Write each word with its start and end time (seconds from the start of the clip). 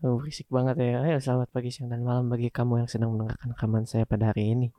Oh, 0.00 0.16
berisik 0.16 0.48
banget 0.48 0.80
ya. 0.80 1.04
Ayo 1.04 1.20
selamat 1.20 1.52
pagi, 1.52 1.68
siang, 1.68 1.92
dan 1.92 2.00
malam 2.00 2.32
bagi 2.32 2.48
kamu 2.48 2.80
yang 2.80 2.88
sedang 2.88 3.12
mendengarkan 3.12 3.52
rekaman 3.52 3.84
saya 3.84 4.08
pada 4.08 4.32
hari 4.32 4.56
ini. 4.56 4.72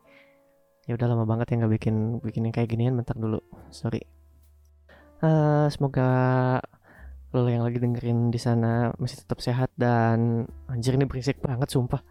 Ya 0.90 0.98
udah 0.98 1.14
lama 1.14 1.30
banget 1.30 1.54
ya 1.54 1.62
nggak 1.62 1.74
bikin 1.78 1.96
bikin 2.26 2.50
yang 2.50 2.56
kayak 2.58 2.74
ginian 2.74 2.98
bentar 2.98 3.14
dulu. 3.14 3.38
Sorry. 3.70 4.02
Uh, 5.22 5.70
semoga 5.70 6.10
lo 7.38 7.46
yang 7.46 7.62
lagi 7.62 7.78
dengerin 7.78 8.34
di 8.34 8.42
sana 8.42 8.90
masih 8.98 9.22
tetap 9.22 9.46
sehat 9.46 9.70
dan 9.78 10.50
anjir 10.66 10.98
ini 10.98 11.06
berisik 11.06 11.38
banget 11.38 11.70
sumpah. 11.70 12.02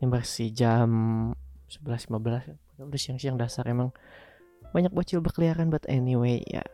Ini 0.00 0.08
masih 0.08 0.56
jam 0.56 0.88
11.15 1.68 2.80
udah 2.80 2.96
siang-siang 2.96 3.36
dasar 3.36 3.68
emang 3.68 3.92
banyak 4.72 4.88
bocil 4.88 5.20
berkeliaran 5.20 5.68
but 5.68 5.84
anyway 5.84 6.40
ya. 6.48 6.64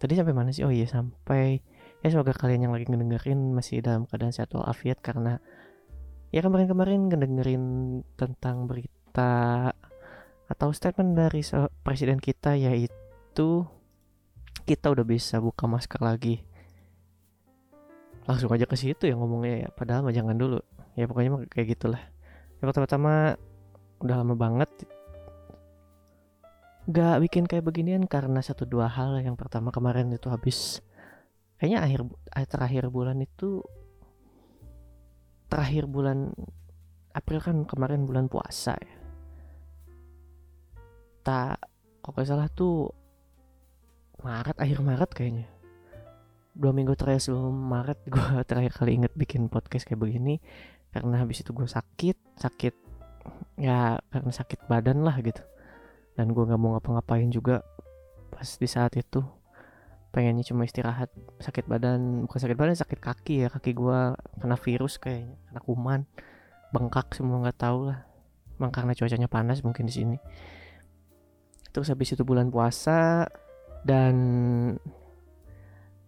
Tadi 0.00 0.16
sampai 0.16 0.32
mana 0.32 0.56
sih? 0.56 0.64
Oh 0.64 0.72
iya 0.72 0.88
sampai 0.88 1.60
ya 2.06 2.14
semoga 2.14 2.30
kalian 2.38 2.70
yang 2.70 2.72
lagi 2.78 2.86
ngedengerin 2.86 3.50
masih 3.50 3.82
dalam 3.82 4.06
keadaan 4.06 4.30
sehat 4.30 4.54
walafiat 4.54 5.02
karena 5.02 5.42
ya 6.30 6.38
kemarin-kemarin 6.38 7.10
ngedengerin 7.10 7.64
tentang 8.14 8.70
berita 8.70 9.74
atau 10.46 10.70
statement 10.70 11.18
dari 11.18 11.42
presiden 11.82 12.22
kita 12.22 12.54
yaitu 12.54 13.66
kita 14.62 14.86
udah 14.94 15.02
bisa 15.02 15.42
buka 15.42 15.66
masker 15.66 15.98
lagi. 15.98 16.46
Langsung 18.30 18.54
aja 18.54 18.70
ke 18.70 18.78
situ 18.78 19.10
ya 19.10 19.18
ngomongnya 19.18 19.66
ya 19.66 19.68
padahal 19.74 20.06
mah 20.06 20.14
jangan 20.14 20.38
dulu. 20.38 20.62
Ya 20.94 21.10
pokoknya 21.10 21.42
kayak 21.50 21.74
gitulah. 21.74 22.02
Yang 22.62 22.66
pertama-tama 22.70 23.34
udah 23.98 24.16
lama 24.22 24.38
banget 24.38 24.70
gak 26.86 27.18
bikin 27.18 27.50
kayak 27.50 27.66
beginian 27.66 28.06
karena 28.06 28.38
satu 28.38 28.62
dua 28.62 28.86
hal 28.86 29.18
yang 29.18 29.34
pertama 29.34 29.74
kemarin 29.74 30.06
itu 30.14 30.30
habis 30.30 30.86
kayaknya 31.56 31.80
akhir 31.84 32.00
terakhir 32.48 32.84
bulan 32.92 33.18
itu 33.24 33.64
terakhir 35.48 35.88
bulan 35.88 36.34
April 37.16 37.40
kan 37.40 37.56
kemarin 37.64 38.04
bulan 38.04 38.28
puasa 38.28 38.76
ya. 38.76 38.96
Tak 41.24 41.58
kok 42.04 42.12
gak 42.12 42.28
salah 42.28 42.46
tuh 42.52 42.92
Maret 44.20 44.56
akhir 44.60 44.78
Maret 44.84 45.10
kayaknya. 45.16 45.48
Dua 46.52 46.72
minggu 46.76 46.92
terakhir 46.92 47.24
sebelum 47.24 47.56
Maret 47.56 48.04
gue 48.12 48.28
terakhir 48.44 48.72
kali 48.76 49.00
inget 49.00 49.12
bikin 49.16 49.48
podcast 49.48 49.88
kayak 49.88 50.04
begini 50.04 50.38
karena 50.92 51.24
habis 51.24 51.40
itu 51.44 51.52
gue 51.52 51.68
sakit 51.68 52.40
sakit 52.40 52.74
ya 53.60 53.96
karena 54.12 54.32
sakit 54.32 54.68
badan 54.68 55.00
lah 55.00 55.16
gitu. 55.24 55.40
Dan 56.16 56.36
gue 56.36 56.44
nggak 56.44 56.60
mau 56.60 56.76
ngapa-ngapain 56.76 57.32
juga 57.32 57.64
pas 58.28 58.44
di 58.44 58.68
saat 58.68 58.92
itu 59.00 59.24
pengennya 60.16 60.48
cuma 60.48 60.64
istirahat 60.64 61.12
sakit 61.44 61.68
badan 61.68 62.24
bukan 62.24 62.40
sakit 62.40 62.56
badan 62.56 62.72
sakit 62.72 62.96
kaki 63.04 63.44
ya 63.44 63.48
kaki 63.52 63.76
gue 63.76 64.16
kena 64.40 64.56
virus 64.56 64.96
kayaknya 64.96 65.36
kena 65.52 65.60
kuman 65.60 66.00
bengkak 66.72 67.12
semua 67.12 67.44
nggak 67.44 67.60
tahu 67.60 67.92
lah. 67.92 68.08
Emang 68.56 68.72
karena 68.72 68.96
cuacanya 68.96 69.28
panas 69.28 69.60
mungkin 69.60 69.84
di 69.84 69.92
sini. 69.92 70.16
Terus 71.70 71.92
habis 71.92 72.16
itu 72.16 72.24
bulan 72.24 72.48
puasa 72.48 73.28
dan 73.84 74.16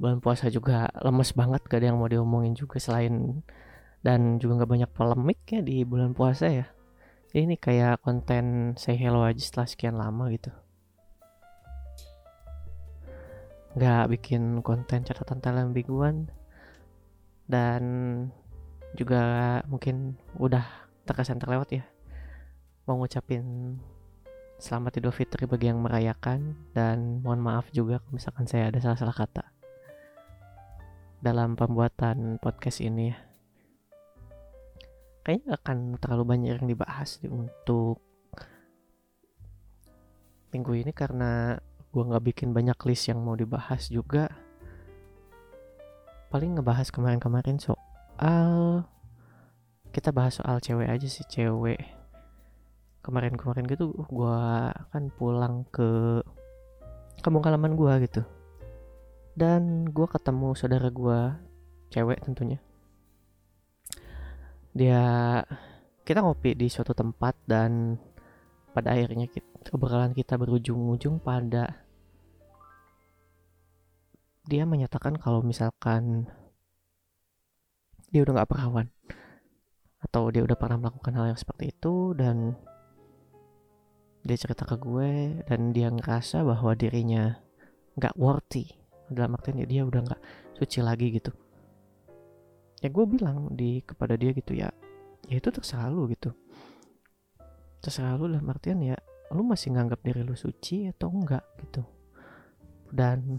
bulan 0.00 0.24
puasa 0.24 0.48
juga 0.48 0.88
lemes 1.04 1.36
banget 1.36 1.60
gak 1.68 1.84
ada 1.84 1.92
yang 1.92 2.00
mau 2.00 2.08
diomongin 2.08 2.56
juga 2.56 2.80
selain 2.80 3.44
dan 4.00 4.40
juga 4.40 4.62
nggak 4.62 4.70
banyak 4.72 4.90
polemik 4.94 5.44
ya 5.52 5.60
di 5.60 5.84
bulan 5.84 6.16
puasa 6.16 6.48
ya. 6.48 6.66
Ini 7.36 7.60
kayak 7.60 8.00
konten 8.00 8.72
say 8.80 8.96
hello 8.96 9.20
aja 9.20 9.36
setelah 9.36 9.68
sekian 9.68 10.00
lama 10.00 10.32
gitu 10.32 10.48
nggak 13.78 14.10
bikin 14.18 14.58
konten 14.66 15.06
catatan 15.06 15.38
talent 15.38 15.70
mingguan 15.70 16.26
dan 17.46 17.82
juga 18.98 19.62
mungkin 19.70 20.18
udah 20.34 20.66
terkesan 21.06 21.38
terlewat 21.38 21.70
ya 21.70 21.84
mau 22.88 22.98
ngucapin 22.98 23.76
selamat 24.58 24.98
idul 24.98 25.14
fitri 25.14 25.46
bagi 25.46 25.70
yang 25.70 25.84
merayakan. 25.84 26.56
Dan 26.74 27.22
mohon 27.22 27.44
maaf 27.44 27.70
juga 27.70 28.02
kalau 28.02 28.16
misalkan 28.18 28.48
saya 28.50 28.72
ada 28.72 28.82
salah-salah 28.82 29.14
kata 29.14 29.44
dalam 31.22 31.54
pembuatan 31.54 32.40
podcast 32.42 32.82
ini 32.82 33.14
ya. 33.14 33.18
Kayaknya 35.22 35.50
akan 35.60 35.78
terlalu 36.00 36.24
banyak 36.24 36.50
yang 36.56 36.68
dibahas 36.72 37.20
untuk 37.28 38.00
minggu 40.48 40.72
ini 40.80 40.92
karena 40.96 41.60
gue 41.98 42.06
nggak 42.06 42.30
bikin 42.30 42.54
banyak 42.54 42.78
list 42.86 43.10
yang 43.10 43.18
mau 43.18 43.34
dibahas 43.34 43.90
juga. 43.90 44.30
Paling 46.30 46.54
ngebahas 46.54 46.94
kemarin-kemarin 46.94 47.58
soal 47.58 48.86
kita 49.90 50.14
bahas 50.14 50.38
soal 50.38 50.62
cewek 50.62 50.86
aja 50.86 51.10
sih 51.10 51.26
cewek. 51.26 51.82
Kemarin-kemarin 53.02 53.66
gitu 53.66 53.90
gue 53.90 54.38
kan 54.94 55.10
pulang 55.18 55.66
ke 55.74 56.22
kampung 57.18 57.42
halaman 57.42 57.74
gue 57.74 58.06
gitu. 58.06 58.22
Dan 59.34 59.90
gue 59.90 60.06
ketemu 60.06 60.54
saudara 60.54 60.94
gue 60.94 61.34
cewek 61.90 62.22
tentunya. 62.22 62.62
Dia 64.70 65.02
kita 66.06 66.22
ngopi 66.22 66.54
di 66.54 66.70
suatu 66.70 66.94
tempat 66.94 67.34
dan 67.42 67.98
pada 68.70 68.94
akhirnya 68.94 69.26
kita, 69.26 69.74
obrolan 69.74 70.14
kita 70.14 70.38
berujung-ujung 70.38 71.18
pada 71.18 71.87
dia 74.48 74.64
menyatakan 74.64 75.20
kalau 75.20 75.44
misalkan 75.44 76.24
dia 78.08 78.24
udah 78.24 78.40
nggak 78.40 78.48
perawan 78.48 78.88
atau 80.00 80.32
dia 80.32 80.40
udah 80.40 80.56
pernah 80.56 80.80
melakukan 80.80 81.12
hal 81.20 81.36
yang 81.36 81.40
seperti 81.40 81.76
itu 81.76 82.16
dan 82.16 82.56
dia 84.24 84.36
cerita 84.40 84.64
ke 84.64 84.80
gue 84.80 85.44
dan 85.44 85.76
dia 85.76 85.92
ngerasa 85.92 86.40
bahwa 86.48 86.72
dirinya 86.72 87.36
nggak 88.00 88.16
worthy 88.16 88.72
dalam 89.12 89.36
artian 89.36 89.60
ya 89.60 89.68
dia 89.68 89.82
udah 89.84 90.00
nggak 90.00 90.22
suci 90.56 90.80
lagi 90.80 91.12
gitu. 91.12 91.28
Ya 92.80 92.88
gue 92.88 93.04
bilang 93.04 93.52
di 93.52 93.84
kepada 93.84 94.16
dia 94.16 94.32
gitu 94.32 94.56
ya 94.56 94.72
ya 95.28 95.36
itu 95.36 95.48
terserah 95.52 95.92
lu 95.92 96.08
gitu. 96.08 96.32
Terserah 97.84 98.16
lu 98.16 98.32
lah 98.32 98.40
artian 98.48 98.80
ya 98.80 98.96
lu 99.28 99.44
masih 99.44 99.76
nganggap 99.76 100.00
diri 100.00 100.24
lu 100.24 100.32
suci 100.32 100.88
atau 100.88 101.12
enggak 101.12 101.44
gitu. 101.60 101.84
Dan 102.88 103.36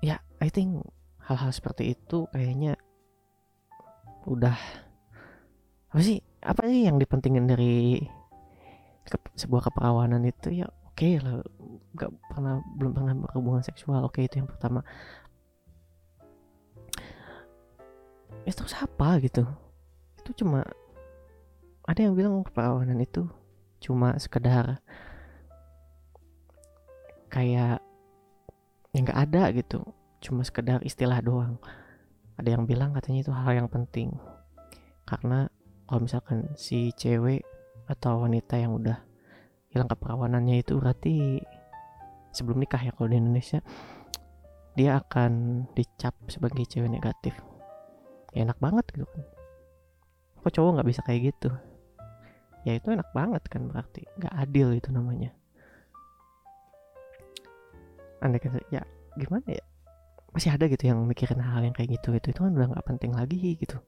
ya 0.00 0.20
I 0.40 0.48
think 0.48 0.80
hal-hal 1.20 1.52
seperti 1.52 1.94
itu 1.94 2.26
kayaknya 2.32 2.76
udah 4.28 4.56
apa 5.90 6.00
sih 6.00 6.20
apa 6.40 6.64
sih 6.68 6.88
yang 6.88 6.96
dipentingin 6.96 7.50
dari 7.50 8.00
ke, 9.04 9.16
sebuah 9.36 9.70
keperawanan 9.70 10.24
itu? 10.24 10.64
Ya 10.64 10.68
oke 10.70 10.96
okay 10.96 11.18
lah 11.20 11.42
nggak 11.96 12.10
pernah 12.30 12.62
belum 12.78 12.92
pernah 12.96 13.14
berhubungan 13.16 13.62
seksual. 13.64 14.06
Oke 14.06 14.22
okay, 14.22 14.30
itu 14.30 14.40
yang 14.40 14.48
pertama. 14.48 14.80
Ya 18.48 18.52
terus 18.56 18.72
apa 18.78 19.20
gitu? 19.20 19.44
Itu 20.22 20.44
cuma 20.44 20.64
ada 21.84 22.00
yang 22.00 22.14
bilang 22.14 22.46
keperawanan 22.46 23.02
itu 23.02 23.26
cuma 23.80 24.14
sekedar 24.20 24.78
kayak 27.32 27.82
yang 28.94 29.06
nggak 29.06 29.20
ada 29.30 29.42
gitu. 29.54 29.80
Cuma 30.20 30.42
sekedar 30.42 30.82
istilah 30.82 31.22
doang. 31.22 31.56
Ada 32.36 32.56
yang 32.58 32.64
bilang 32.66 32.92
katanya 32.96 33.20
itu 33.24 33.32
hal 33.32 33.52
yang 33.56 33.68
penting. 33.70 34.16
Karena 35.06 35.46
kalau 35.86 36.00
misalkan 36.06 36.50
si 36.54 36.90
cewek 36.94 37.42
atau 37.90 38.22
wanita 38.22 38.58
yang 38.58 38.78
udah 38.78 39.02
hilang 39.70 39.90
keperawanannya 39.90 40.62
itu 40.62 40.78
berarti 40.78 41.42
sebelum 42.30 42.62
nikah 42.62 42.82
ya 42.82 42.94
kalau 42.94 43.10
di 43.10 43.18
Indonesia 43.18 43.58
dia 44.78 45.02
akan 45.02 45.66
dicap 45.74 46.14
sebagai 46.30 46.62
cewek 46.66 46.90
negatif. 46.90 47.34
Ya 48.34 48.46
enak 48.46 48.58
banget 48.62 48.86
gitu 48.94 49.06
kan. 49.06 49.22
Kok 50.40 50.52
cowok 50.54 50.70
nggak 50.78 50.88
bisa 50.88 51.00
kayak 51.02 51.34
gitu? 51.34 51.50
Ya 52.62 52.76
itu 52.76 52.92
enak 52.92 53.10
banget 53.10 53.42
kan 53.50 53.66
berarti. 53.66 54.06
Nggak 54.18 54.34
adil 54.36 54.68
itu 54.78 54.88
namanya 54.94 55.39
andai 58.20 58.40
kata 58.40 58.60
ya 58.72 58.82
gimana 59.16 59.48
ya? 59.48 59.64
Masih 60.30 60.54
ada 60.54 60.70
gitu 60.70 60.86
yang 60.86 61.02
mikirin 61.04 61.42
hal 61.42 61.66
yang 61.66 61.74
kayak 61.74 61.98
gitu 61.98 62.14
itu 62.14 62.30
itu 62.30 62.40
kan 62.40 62.54
udah 62.54 62.68
nggak 62.76 62.86
penting 62.86 63.12
lagi 63.12 63.58
gitu. 63.58 63.82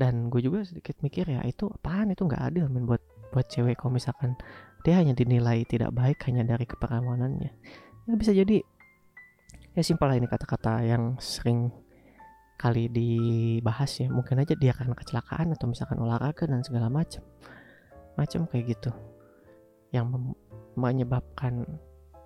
Dan 0.00 0.32
gue 0.32 0.40
juga 0.40 0.64
sedikit 0.64 0.96
mikir 1.04 1.28
ya 1.28 1.44
itu 1.44 1.68
apaan? 1.68 2.14
Itu 2.16 2.24
nggak 2.24 2.40
adil 2.40 2.72
men 2.72 2.88
buat 2.88 3.04
buat 3.30 3.46
cewek 3.46 3.78
kalau 3.78 3.94
misalkan 3.94 4.34
dia 4.80 4.96
hanya 4.96 5.12
dinilai 5.12 5.62
tidak 5.68 5.92
baik 5.92 6.18
hanya 6.26 6.42
dari 6.42 6.64
keperawanannya 6.64 7.52
ya 8.10 8.14
bisa 8.18 8.34
jadi. 8.34 8.58
Ya 9.78 9.82
simpel 9.86 10.10
lah 10.10 10.18
ini 10.18 10.26
kata-kata 10.26 10.82
yang 10.82 11.14
sering 11.22 11.70
kali 12.58 12.90
dibahas 12.90 14.02
ya. 14.02 14.10
Mungkin 14.10 14.42
aja 14.42 14.58
dia 14.58 14.74
karena 14.74 14.98
kecelakaan 14.98 15.54
atau 15.54 15.70
misalkan 15.70 16.02
olahraga 16.02 16.50
dan 16.50 16.66
segala 16.66 16.90
macam 16.90 17.22
macam 18.18 18.50
kayak 18.50 18.74
gitu. 18.74 18.90
Yang 19.94 20.34
menyebabkan 20.74 21.66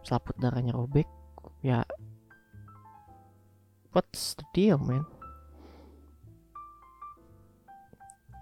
selaput 0.05 0.37
darahnya 0.37 0.77
robek 0.77 1.09
ya 1.65 1.81
what's 3.95 4.35
the 4.35 4.45
deal 4.53 4.77
man? 4.77 5.07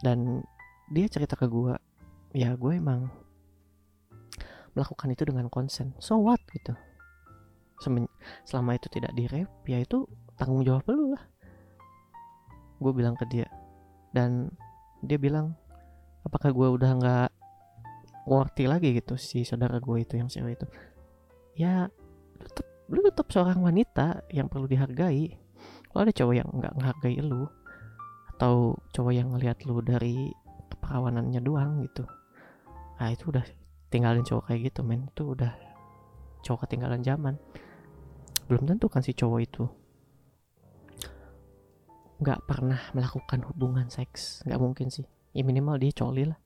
Dan 0.02 0.42
dia 0.90 1.06
cerita 1.06 1.38
ke 1.38 1.46
gue 1.46 1.76
ya 2.34 2.56
gue 2.56 2.72
emang 2.74 3.12
melakukan 4.72 5.12
itu 5.12 5.28
dengan 5.28 5.46
konsen. 5.52 5.94
So 6.00 6.18
what 6.18 6.40
gitu. 6.50 6.74
Semen 7.78 8.08
selama 8.48 8.80
itu 8.80 8.88
tidak 8.90 9.12
direp 9.14 9.52
ya 9.68 9.78
itu 9.78 10.08
tanggung 10.40 10.64
jawab 10.66 10.88
lu 10.90 11.14
lah. 11.14 11.22
Gue 12.82 12.90
bilang 12.96 13.14
ke 13.14 13.28
dia 13.30 13.46
dan 14.10 14.50
dia 15.04 15.20
bilang 15.20 15.54
apakah 16.26 16.50
gue 16.50 16.68
udah 16.80 16.90
nggak 16.98 17.30
worthy 18.26 18.70
lagi 18.70 18.94
gitu 18.94 19.18
si 19.18 19.42
saudara 19.42 19.82
gue 19.82 19.96
itu 19.98 20.14
yang 20.14 20.30
cewek 20.30 20.54
itu 20.58 20.66
ya 21.56 21.88
tetap 22.40 22.66
lu 22.92 23.00
tetap 23.04 23.26
seorang 23.32 23.60
wanita 23.60 24.26
yang 24.32 24.48
perlu 24.48 24.68
dihargai. 24.68 25.32
Kalau 25.92 26.02
ada 26.08 26.12
cowok 26.12 26.34
yang 26.36 26.48
nggak 26.48 26.74
menghargai 26.76 27.20
lu 27.20 27.44
atau 28.36 28.76
cowok 28.96 29.12
yang 29.12 29.28
ngelihat 29.32 29.62
lu 29.68 29.80
dari 29.84 30.32
keperawanannya 30.72 31.40
doang 31.44 31.84
gitu. 31.84 32.04
Nah 33.00 33.08
itu 33.12 33.28
udah 33.28 33.44
tinggalin 33.92 34.24
cowok 34.24 34.48
kayak 34.48 34.72
gitu 34.72 34.80
men. 34.84 35.08
Itu 35.12 35.36
udah 35.36 35.52
cowok 36.44 36.68
ketinggalan 36.68 37.04
zaman. 37.04 37.36
Belum 38.48 38.64
tentu 38.64 38.88
kan 38.88 39.04
si 39.04 39.12
cowok 39.12 39.40
itu 39.40 39.64
nggak 42.22 42.40
pernah 42.46 42.80
melakukan 42.96 43.40
hubungan 43.52 43.88
seks. 43.92 44.44
Nggak 44.48 44.60
mungkin 44.60 44.88
sih. 44.88 45.04
Ya 45.32 45.44
minimal 45.44 45.76
dia 45.80 45.92
coli 45.92 46.28
lah. 46.28 46.40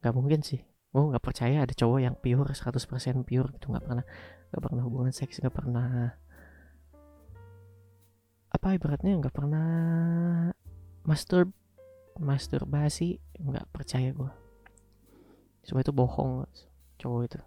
Nggak 0.00 0.14
mungkin 0.16 0.40
sih 0.40 0.69
gue 0.90 1.02
nggak 1.14 1.22
percaya 1.22 1.62
ada 1.62 1.74
cowok 1.74 1.98
yang 2.02 2.14
pure 2.18 2.50
100% 2.50 3.22
pure 3.22 3.48
gitu 3.54 3.66
nggak 3.70 3.84
pernah 3.86 4.04
nggak 4.50 4.62
pernah 4.62 4.82
hubungan 4.82 5.14
seks 5.14 5.38
nggak 5.38 5.54
pernah 5.54 6.18
apa 8.50 8.66
ibaratnya 8.74 9.14
nggak 9.22 9.34
pernah 9.34 9.68
master 11.06 11.46
masturbasi 12.18 13.22
nggak 13.38 13.70
percaya 13.70 14.10
gue 14.10 14.30
semua 15.64 15.84
itu 15.84 15.92
bohong 15.92 16.48
cowok 17.00 17.22
itu. 17.30 17.40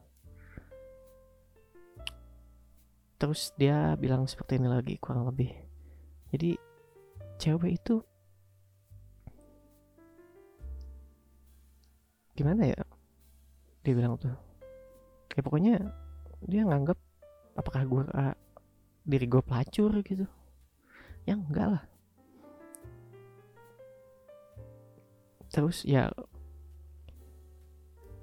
Terus 3.22 3.42
dia 3.56 3.96
bilang 3.96 4.28
seperti 4.28 4.60
ini 4.60 4.68
lagi 4.68 4.96
kurang 5.00 5.30
lebih. 5.30 5.50
Jadi 6.34 6.58
cewek 7.40 7.78
itu 7.80 8.02
gimana 12.34 12.66
ya 12.66 12.82
dia 13.84 13.94
bilang 13.94 14.16
tuh. 14.16 14.32
Ya 15.36 15.42
pokoknya 15.44 15.76
dia 16.48 16.64
nganggap 16.64 16.96
apakah 17.60 17.84
gue 17.84 18.04
uh, 18.16 18.36
diri 19.04 19.28
gue 19.28 19.44
pelacur? 19.44 19.92
gitu. 20.02 20.26
Ya 21.28 21.36
enggak 21.36 21.68
lah. 21.78 21.84
Terus 25.52 25.86
ya 25.86 26.10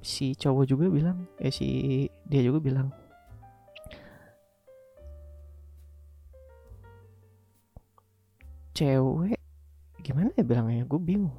si 0.00 0.32
cowok 0.32 0.64
juga 0.64 0.88
bilang 0.88 1.28
eh 1.36 1.52
si 1.52 2.08
dia 2.24 2.40
juga 2.40 2.56
bilang 2.56 2.88
cewek 8.72 9.36
gimana 10.00 10.32
ya 10.32 10.42
bilangnya? 10.42 10.88
Gue 10.88 10.96
bingung. 10.96 11.36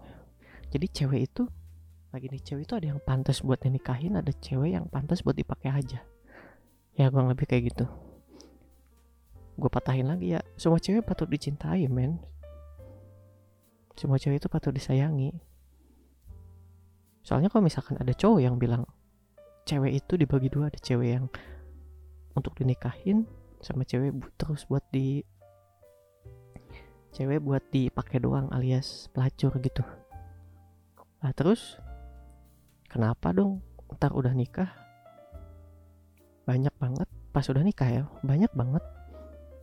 Jadi 0.69 0.85
cewek 0.87 1.21
itu 1.25 1.43
lagi 2.11 2.27
nih 2.27 2.43
cewek 2.43 2.67
itu 2.67 2.73
ada 2.75 2.87
yang 2.91 2.99
pantas 2.99 3.39
buat 3.39 3.63
dinikahin 3.63 4.19
ada 4.19 4.35
cewek 4.35 4.75
yang 4.75 4.85
pantas 4.91 5.23
buat 5.23 5.35
dipakai 5.35 5.71
aja. 5.71 6.03
Ya 6.99 7.07
gue 7.07 7.21
lebih 7.23 7.47
kayak 7.47 7.71
gitu. 7.71 7.87
Gue 9.55 9.71
patahin 9.71 10.11
lagi 10.11 10.35
ya. 10.35 10.43
Semua 10.59 10.79
cewek 10.79 11.07
patut 11.07 11.31
dicintai 11.31 11.87
men. 11.87 12.19
Semua 13.95 14.19
cewek 14.19 14.43
itu 14.43 14.51
patut 14.51 14.75
disayangi. 14.75 15.31
Soalnya 17.23 17.47
kalau 17.47 17.63
misalkan 17.63 17.95
ada 17.95 18.11
cowok 18.11 18.39
yang 18.43 18.59
bilang 18.59 18.83
cewek 19.63 20.03
itu 20.03 20.13
dibagi 20.19 20.51
dua 20.51 20.67
ada 20.67 20.79
cewek 20.79 21.09
yang 21.15 21.25
untuk 22.35 22.55
dinikahin 22.59 23.23
sama 23.61 23.85
cewek 23.85 24.11
terus 24.35 24.65
buat 24.65 24.83
di 24.89 25.21
cewek 27.13 27.43
buat 27.43 27.61
dipakai 27.69 28.23
doang 28.23 28.49
alias 28.49 29.11
pelacur 29.13 29.53
gitu. 29.61 29.83
Nah 31.21 31.31
terus 31.37 31.77
kenapa 32.91 33.31
dong? 33.31 33.63
Ntar 33.95 34.11
udah 34.11 34.35
nikah? 34.35 34.67
Banyak 36.43 36.75
banget. 36.75 37.07
Pas 37.31 37.47
udah 37.47 37.63
nikah 37.63 37.87
ya 37.87 38.03
banyak 38.27 38.51
banget 38.51 38.83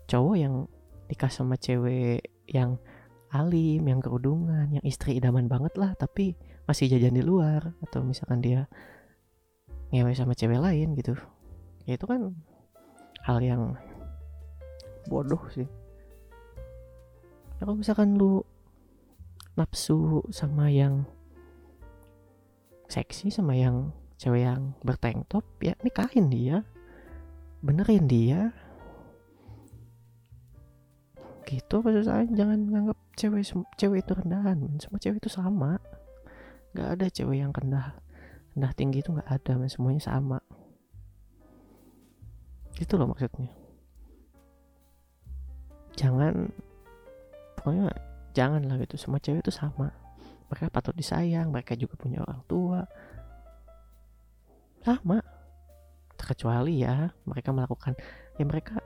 cowok 0.09 0.37
yang 0.41 0.65
nikah 1.13 1.29
sama 1.29 1.61
cewek 1.61 2.25
yang 2.49 2.81
alim 3.29 3.85
yang 3.85 4.01
kerudungan 4.01 4.73
yang 4.73 4.81
istri 4.89 5.21
idaman 5.21 5.53
banget 5.53 5.77
lah 5.77 5.93
tapi 6.01 6.33
masih 6.65 6.89
jajan 6.89 7.13
di 7.13 7.21
luar 7.21 7.77
atau 7.85 8.01
misalkan 8.01 8.41
dia 8.41 8.65
ngewe 9.93 10.17
sama 10.17 10.33
cewek 10.33 10.61
lain 10.61 10.97
gitu. 10.97 11.13
Ya 11.85 12.01
itu 12.01 12.09
kan 12.09 12.33
hal 13.25 13.45
yang 13.45 13.77
bodoh 15.09 15.41
sih. 15.53 15.69
Ya 17.61 17.63
kalau 17.69 17.77
misalkan 17.77 18.17
lu 18.17 18.45
nafsu 19.57 20.25
sama 20.33 20.73
yang 20.73 21.05
seksi 22.88 23.29
sama 23.29 23.52
yang 23.52 23.93
cewek 24.17 24.49
yang 24.49 24.73
bertank 24.81 25.29
top 25.29 25.44
ya 25.61 25.76
nikahin 25.85 26.32
dia. 26.32 26.64
Benerin 27.61 28.08
dia. 28.08 28.50
Gitu 31.44 31.81
maksud 31.81 32.05
saya 32.08 32.25
jangan 32.32 32.58
nganggap 32.73 32.99
cewek 33.17 33.44
cewek 33.76 34.00
itu 34.05 34.12
rendahan 34.17 34.58
semua 34.81 34.99
cewek 34.99 35.20
itu 35.20 35.31
sama. 35.31 35.76
Nggak 36.73 36.88
ada 36.99 37.06
cewek 37.12 37.37
yang 37.44 37.52
rendah 37.52 37.93
rendah 38.56 38.73
tinggi 38.75 39.05
itu 39.05 39.12
nggak 39.12 39.29
ada 39.29 39.52
men. 39.61 39.69
semuanya 39.69 40.02
sama. 40.02 40.41
Itu 42.81 42.96
loh 42.96 43.12
maksudnya. 43.12 43.52
Jangan 45.99 46.52
pokoknya 47.58 47.91
jangan 48.32 48.64
lah 48.64 48.76
gitu. 48.81 48.96
Semua 48.96 49.20
cewek 49.20 49.44
itu 49.44 49.52
sama 49.52 50.07
mereka 50.49 50.73
patut 50.73 50.97
disayang 50.97 51.53
mereka 51.53 51.77
juga 51.77 51.95
punya 52.00 52.25
orang 52.25 52.41
tua. 52.49 52.81
Sama. 54.83 55.21
Terkecuali 56.19 56.83
ya 56.83 57.15
mereka 57.29 57.55
melakukan 57.55 57.95
ya 58.37 58.44
mereka 58.44 58.82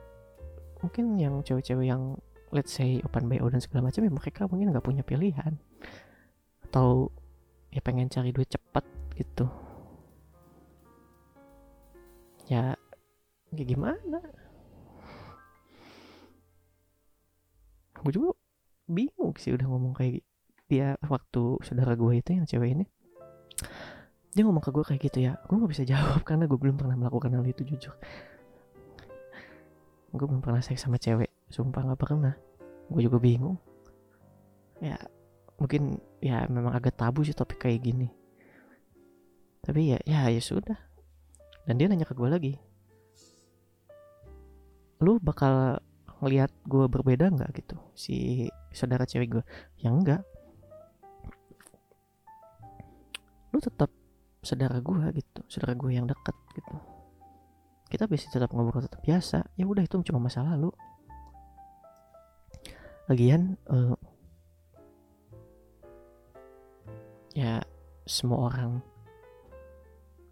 mungkin 0.85 1.17
yang 1.17 1.41
cewek-cewek 1.41 1.89
yang 1.89 2.19
let's 2.53 2.77
say 2.77 3.01
open 3.07 3.31
BO 3.31 3.49
dan 3.49 3.63
segala 3.63 3.89
macam 3.89 4.05
ya 4.05 4.13
mereka 4.13 4.45
mungkin 4.51 4.75
nggak 4.75 4.85
punya 4.85 5.03
pilihan. 5.07 5.57
Atau 6.69 7.09
ya 7.73 7.81
pengen 7.81 8.13
cari 8.13 8.35
duit 8.35 8.51
cepat 8.53 8.85
gitu. 9.17 9.49
Ya 12.51 12.77
ya 13.55 13.65
gimana? 13.65 14.21
Gue 18.03 18.13
juga 18.13 18.35
bingung 18.91 19.33
sih 19.39 19.55
udah 19.55 19.71
ngomong 19.71 19.95
kayak 19.95 20.21
gitu 20.21 20.32
dia 20.73 20.97
waktu 21.05 21.61
saudara 21.61 21.93
gue 21.93 22.13
itu 22.17 22.33
yang 22.33 22.49
cewek 22.49 22.73
ini 22.73 22.85
dia 24.33 24.49
ngomong 24.49 24.65
ke 24.65 24.73
gue 24.73 24.81
kayak 24.81 25.01
gitu 25.13 25.29
ya 25.29 25.37
gue 25.45 25.57
nggak 25.61 25.73
bisa 25.77 25.85
jawab 25.85 26.25
karena 26.29 26.49
gue 26.49 26.57
belum 26.57 26.81
pernah 26.81 26.97
melakukan 26.97 27.37
hal 27.37 27.45
itu 27.45 27.69
jujur. 27.69 27.93
Gue 30.13 30.27
belum 30.29 30.41
pernah 30.41 30.65
seks 30.65 30.85
sama 30.89 30.97
cewek 30.97 31.29
sumpah 31.53 31.85
nggak 31.85 32.01
pernah. 32.01 32.33
Gue 32.89 33.05
juga 33.05 33.21
bingung. 33.21 33.61
Ya 34.81 34.97
mungkin 35.61 36.01
ya 36.25 36.49
memang 36.49 36.73
agak 36.73 36.97
tabu 36.97 37.21
sih 37.29 37.37
topik 37.37 37.61
kayak 37.61 37.85
gini. 37.85 38.09
Tapi 39.61 39.93
ya 39.93 39.99
ya 40.09 40.33
ya 40.33 40.41
sudah. 40.41 40.81
Dan 41.69 41.77
dia 41.77 41.93
nanya 41.93 42.09
ke 42.09 42.17
gue 42.17 42.29
lagi 42.29 42.57
lu 45.03 45.19
bakal 45.19 45.83
ngelihat 46.23 46.55
gue 46.71 46.87
berbeda 46.87 47.27
nggak 47.35 47.51
gitu 47.59 47.75
si 47.99 48.47
saudara 48.71 49.03
cewek 49.03 49.29
gue? 49.35 49.45
Yang 49.83 49.95
enggak 49.99 50.23
lu 53.53 53.61
tetap 53.61 53.93
saudara 54.43 54.83
gue 54.83 55.07
gitu 55.15 55.41
saudara 55.47 55.79
gue 55.79 55.91
yang 55.95 56.09
dekat 56.09 56.35
gitu. 56.57 56.75
Kita 57.87 58.09
bisa 58.09 58.33
tetap 58.33 58.51
ngobrol 58.51 58.83
tetap 58.83 59.05
biasa 59.05 59.53
ya 59.55 59.65
udah 59.69 59.85
itu 59.85 60.01
cuma 60.09 60.27
masa 60.27 60.43
lalu. 60.43 60.73
Lagian 63.07 63.61
uh, 63.69 63.95
ya 67.37 67.61
semua 68.09 68.51
orang 68.51 68.81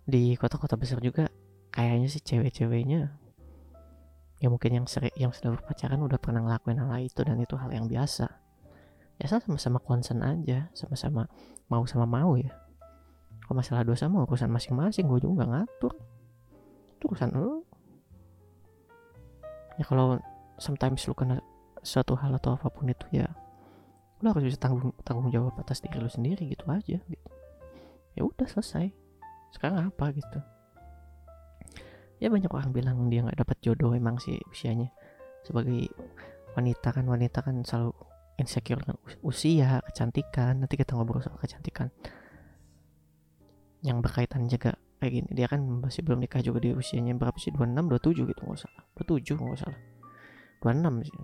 di 0.09 0.35
kota-kota 0.35 0.75
besar 0.75 0.99
juga 0.99 1.31
kayaknya 1.71 2.09
sih 2.11 2.25
cewek-ceweknya 2.25 3.15
ya 4.41 4.49
mungkin 4.49 4.83
yang 4.83 4.87
sering 4.89 5.13
yang 5.15 5.31
sudah 5.31 5.55
berpacaran 5.55 6.01
udah 6.01 6.17
pernah 6.17 6.41
ngelakuin 6.41 6.81
hal 6.81 6.97
itu 7.05 7.21
dan 7.23 7.37
itu 7.37 7.55
hal 7.61 7.71
yang 7.71 7.87
biasa. 7.87 8.27
Ya 9.21 9.29
sama-sama 9.29 9.85
concern 9.85 10.25
aja 10.25 10.73
sama-sama 10.73 11.29
mau 11.69 11.85
sama 11.85 12.09
mau 12.09 12.41
ya 12.41 12.70
kalau 13.51 13.67
masalah 13.67 13.83
dosa 13.83 14.07
mau 14.07 14.23
urusan 14.31 14.47
masing-masing. 14.47 15.11
Gue 15.11 15.19
juga 15.19 15.43
ngatur. 15.43 15.99
Itu 16.95 17.11
urusan 17.11 17.35
lo 17.35 17.67
ya 19.75 19.83
kalau 19.83 20.23
sometimes 20.61 21.03
lu 21.11 21.19
kena 21.19 21.43
suatu 21.83 22.15
hal 22.15 22.37
atau 22.39 22.55
apa 22.55 22.71
pun 22.71 22.87
itu 22.87 23.03
ya 23.11 23.27
lu 24.21 24.31
harus 24.31 24.53
bisa 24.53 24.61
tanggung 24.61 24.93
tanggung 25.03 25.33
jawab 25.35 25.57
atas 25.57 25.81
diri 25.83 25.99
lu 25.99 26.07
sendiri 26.07 26.47
gitu 26.47 26.63
aja 26.71 27.03
gitu. 27.03 27.29
Ya 28.15 28.23
udah 28.23 28.47
selesai. 28.47 28.95
Sekarang 29.51 29.91
apa 29.91 30.15
gitu? 30.15 30.39
Ya 32.23 32.31
banyak 32.31 32.55
orang 32.55 32.71
bilang 32.71 33.11
dia 33.11 33.27
nggak 33.27 33.43
dapat 33.43 33.59
jodoh 33.67 33.99
emang 33.99 34.23
sih 34.23 34.39
usianya. 34.47 34.95
Sebagai 35.43 35.91
wanita 36.55 36.95
kan 36.95 37.03
wanita 37.11 37.43
kan 37.43 37.67
selalu 37.67 37.99
insecure 38.39 38.79
dengan 38.79 39.03
usia 39.27 39.83
kecantikan. 39.91 40.63
Nanti 40.63 40.79
kita 40.79 40.95
ngobrol 40.95 41.19
soal 41.19 41.41
kecantikan 41.43 41.91
yang 43.81 44.05
berkaitan 44.05 44.49
juga 44.49 44.77
kayak 45.01 45.13
gini. 45.13 45.29
Dia 45.33 45.47
kan 45.49 45.61
masih 45.65 46.05
belum 46.05 46.21
nikah 46.21 46.45
juga 46.45 46.61
di 46.61 46.77
usianya 46.77 47.17
berapa 47.17 47.37
sih? 47.41 47.53
26 47.53 47.89
27 47.89 48.31
gitu 48.31 48.41
nggak 48.45 48.61
salah. 48.61 48.85
27 49.01 49.41
nggak 49.41 49.61
salah. 49.61 49.81
26 50.61 51.09
sih. 51.09 51.17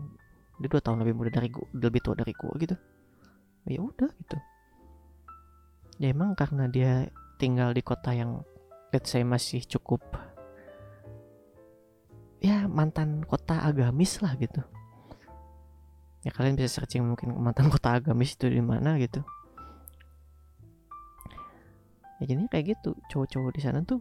Dia 0.56 0.68
dua 0.72 0.80
tahun 0.80 0.98
lebih 1.04 1.14
muda 1.20 1.30
dari 1.30 1.48
gua 1.52 1.66
lebih 1.76 2.00
tua 2.00 2.14
dari 2.16 2.32
gua 2.32 2.52
gitu. 2.56 2.76
Ya 3.68 3.80
udah 3.84 4.08
gitu. 4.08 4.38
Ya 6.00 6.08
emang 6.12 6.32
karena 6.32 6.64
dia 6.68 7.12
tinggal 7.36 7.76
di 7.76 7.84
kota 7.84 8.16
yang 8.16 8.40
let's 8.92 9.12
say 9.12 9.20
masih 9.20 9.60
cukup 9.68 10.00
ya 12.40 12.64
mantan 12.68 13.20
kota 13.28 13.60
agamis 13.60 14.24
lah 14.24 14.32
gitu. 14.40 14.64
Ya 16.24 16.32
kalian 16.32 16.56
bisa 16.56 16.80
searching 16.80 17.04
mungkin 17.04 17.36
mantan 17.36 17.68
kota 17.68 18.00
agamis 18.00 18.34
itu 18.34 18.48
di 18.48 18.64
mana 18.64 18.96
gitu 18.96 19.20
ya 22.20 22.24
jadi 22.24 22.48
kayak 22.48 22.66
gitu. 22.76 22.96
Cowok-cowok 23.12 23.52
di 23.56 23.60
sana 23.60 23.80
tuh 23.84 24.00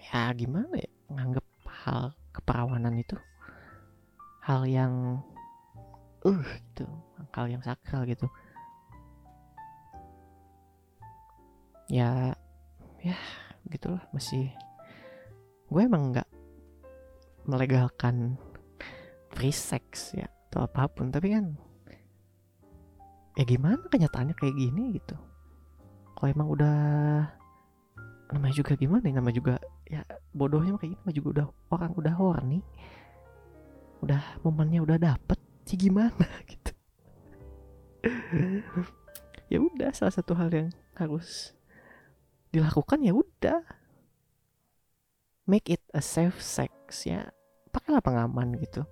ya 0.00 0.32
gimana 0.32 0.74
ya 0.80 0.90
nganggep 1.12 1.46
hal 1.68 2.16
keperawanan 2.32 2.96
itu 2.96 3.14
hal 4.40 4.64
yang 4.64 5.20
uh 6.24 6.40
gitu 6.40 6.84
hal 7.32 7.46
yang 7.48 7.62
sakral 7.64 8.04
gitu. 8.08 8.26
Ya 11.90 12.36
ya 13.00 13.16
gitulah 13.68 14.04
masih 14.12 14.52
gue 15.70 15.82
emang 15.82 16.12
nggak 16.12 16.28
melegalkan 17.48 18.36
free 19.32 19.54
sex 19.54 20.12
ya 20.12 20.28
atau 20.50 20.66
apa 20.66 20.90
pun. 20.90 21.08
Tapi 21.08 21.28
kan 21.32 21.44
ya 23.38 23.44
gimana 23.46 23.86
kenyataannya 23.88 24.36
kayak 24.36 24.56
gini 24.58 25.00
gitu 25.00 25.16
kalau 26.20 26.36
emang 26.36 26.52
udah 26.52 26.76
namanya 28.28 28.54
juga 28.60 28.76
gimana 28.76 29.08
ya? 29.08 29.16
Namanya 29.16 29.36
juga 29.40 29.54
ya 29.88 30.04
bodohnya 30.36 30.76
kayak 30.76 31.00
gini 31.00 31.12
juga 31.16 31.28
udah 31.32 31.46
orang 31.72 31.96
udah 31.96 32.12
horny. 32.12 32.60
Udah 34.04 34.20
momennya 34.44 34.84
udah 34.84 35.00
dapet 35.00 35.40
sih 35.64 35.80
gimana 35.80 36.28
gitu. 36.52 36.72
Ya 39.48 39.64
udah 39.64 39.96
salah 39.96 40.12
satu 40.12 40.36
hal 40.36 40.52
yang 40.52 40.68
harus 40.92 41.56
dilakukan 42.52 43.00
ya 43.00 43.16
udah. 43.16 43.64
Make 45.48 45.72
it 45.72 45.82
a 45.96 46.04
safe 46.04 46.36
sex 46.44 47.08
ya. 47.08 47.32
Pakailah 47.72 48.04
pengaman 48.04 48.60
gitu. 48.60 48.84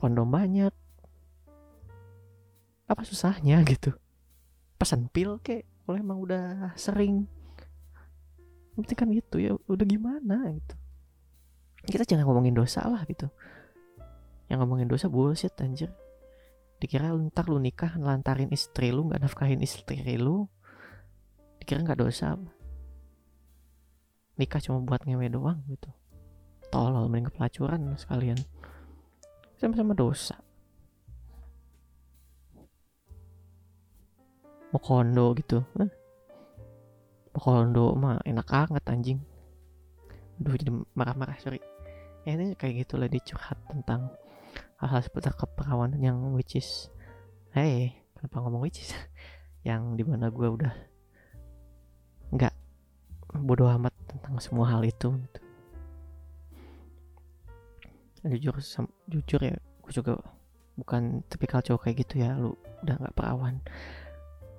Kondom 0.00 0.32
banyak. 0.32 0.72
Apa 2.88 3.04
susahnya 3.04 3.60
gitu? 3.68 3.92
Pesan 4.80 5.12
pil 5.12 5.36
kek 5.44 5.69
kalau 5.90 5.98
emang 5.98 6.22
udah 6.22 6.70
sering 6.78 7.26
penting 8.78 8.94
kan 8.94 9.10
gitu 9.10 9.42
ya 9.42 9.58
udah 9.66 9.82
gimana 9.82 10.54
gitu. 10.54 10.74
Kita 11.82 12.06
jangan 12.06 12.30
ngomongin 12.30 12.54
dosa 12.54 12.86
lah 12.86 13.02
gitu. 13.10 13.26
Yang 14.46 14.62
ngomongin 14.62 14.86
dosa 14.86 15.10
bullshit 15.10 15.50
anjir. 15.58 15.90
Dikira 16.78 17.10
ntar 17.10 17.50
lu 17.50 17.58
nikah 17.58 17.98
lantarin 17.98 18.54
istri 18.54 18.94
lu 18.94 19.10
nggak 19.10 19.18
nafkahin 19.18 19.58
istri 19.66 19.98
lu 20.14 20.46
dikira 21.58 21.82
nggak 21.82 21.98
dosa. 21.98 22.38
Nikah 24.38 24.62
cuma 24.62 24.78
buat 24.86 25.02
ngewe 25.10 25.26
doang 25.26 25.58
gitu. 25.66 25.90
Tolol 26.70 27.10
mending 27.10 27.34
pelacuran 27.34 27.98
sekalian. 27.98 28.38
Sama-sama 29.58 29.98
dosa 29.98 30.38
mau 34.70 34.80
kondo 34.82 35.34
gitu 35.34 35.66
eh? 35.82 35.90
mau 37.34 37.40
kondo 37.42 37.94
mah 37.98 38.22
enak 38.22 38.46
banget 38.46 38.84
anjing 38.86 39.20
aduh 40.40 40.54
jadi 40.56 40.72
marah-marah 40.94 41.36
sorry 41.42 41.60
ya 42.24 42.38
ini 42.38 42.54
kayak 42.54 42.86
gitulah 42.86 43.10
dicurhat 43.10 43.58
tentang 43.66 44.08
hal-hal 44.80 45.02
seputar 45.04 45.36
keperawanan 45.36 46.00
yang 46.00 46.16
which 46.32 46.56
is 46.56 46.88
hey 47.52 48.00
kenapa 48.16 48.46
ngomong 48.46 48.64
which 48.64 48.80
is 48.80 48.94
yang 49.68 49.98
di 49.98 50.04
mana 50.06 50.32
gue 50.32 50.48
udah 50.48 50.72
nggak 52.30 52.54
bodoh 53.42 53.68
amat 53.76 53.92
tentang 54.06 54.38
semua 54.40 54.70
hal 54.70 54.82
itu 54.86 55.12
gitu. 55.12 55.40
jujur 58.20 58.54
jujur 59.08 59.40
ya 59.40 59.56
gue 59.56 59.92
juga 59.92 60.16
bukan 60.76 61.20
tipikal 61.28 61.60
cowok 61.60 61.88
kayak 61.88 61.96
gitu 62.06 62.24
ya 62.24 62.36
lu 62.36 62.56
udah 62.84 62.96
nggak 62.96 63.16
perawan 63.16 63.60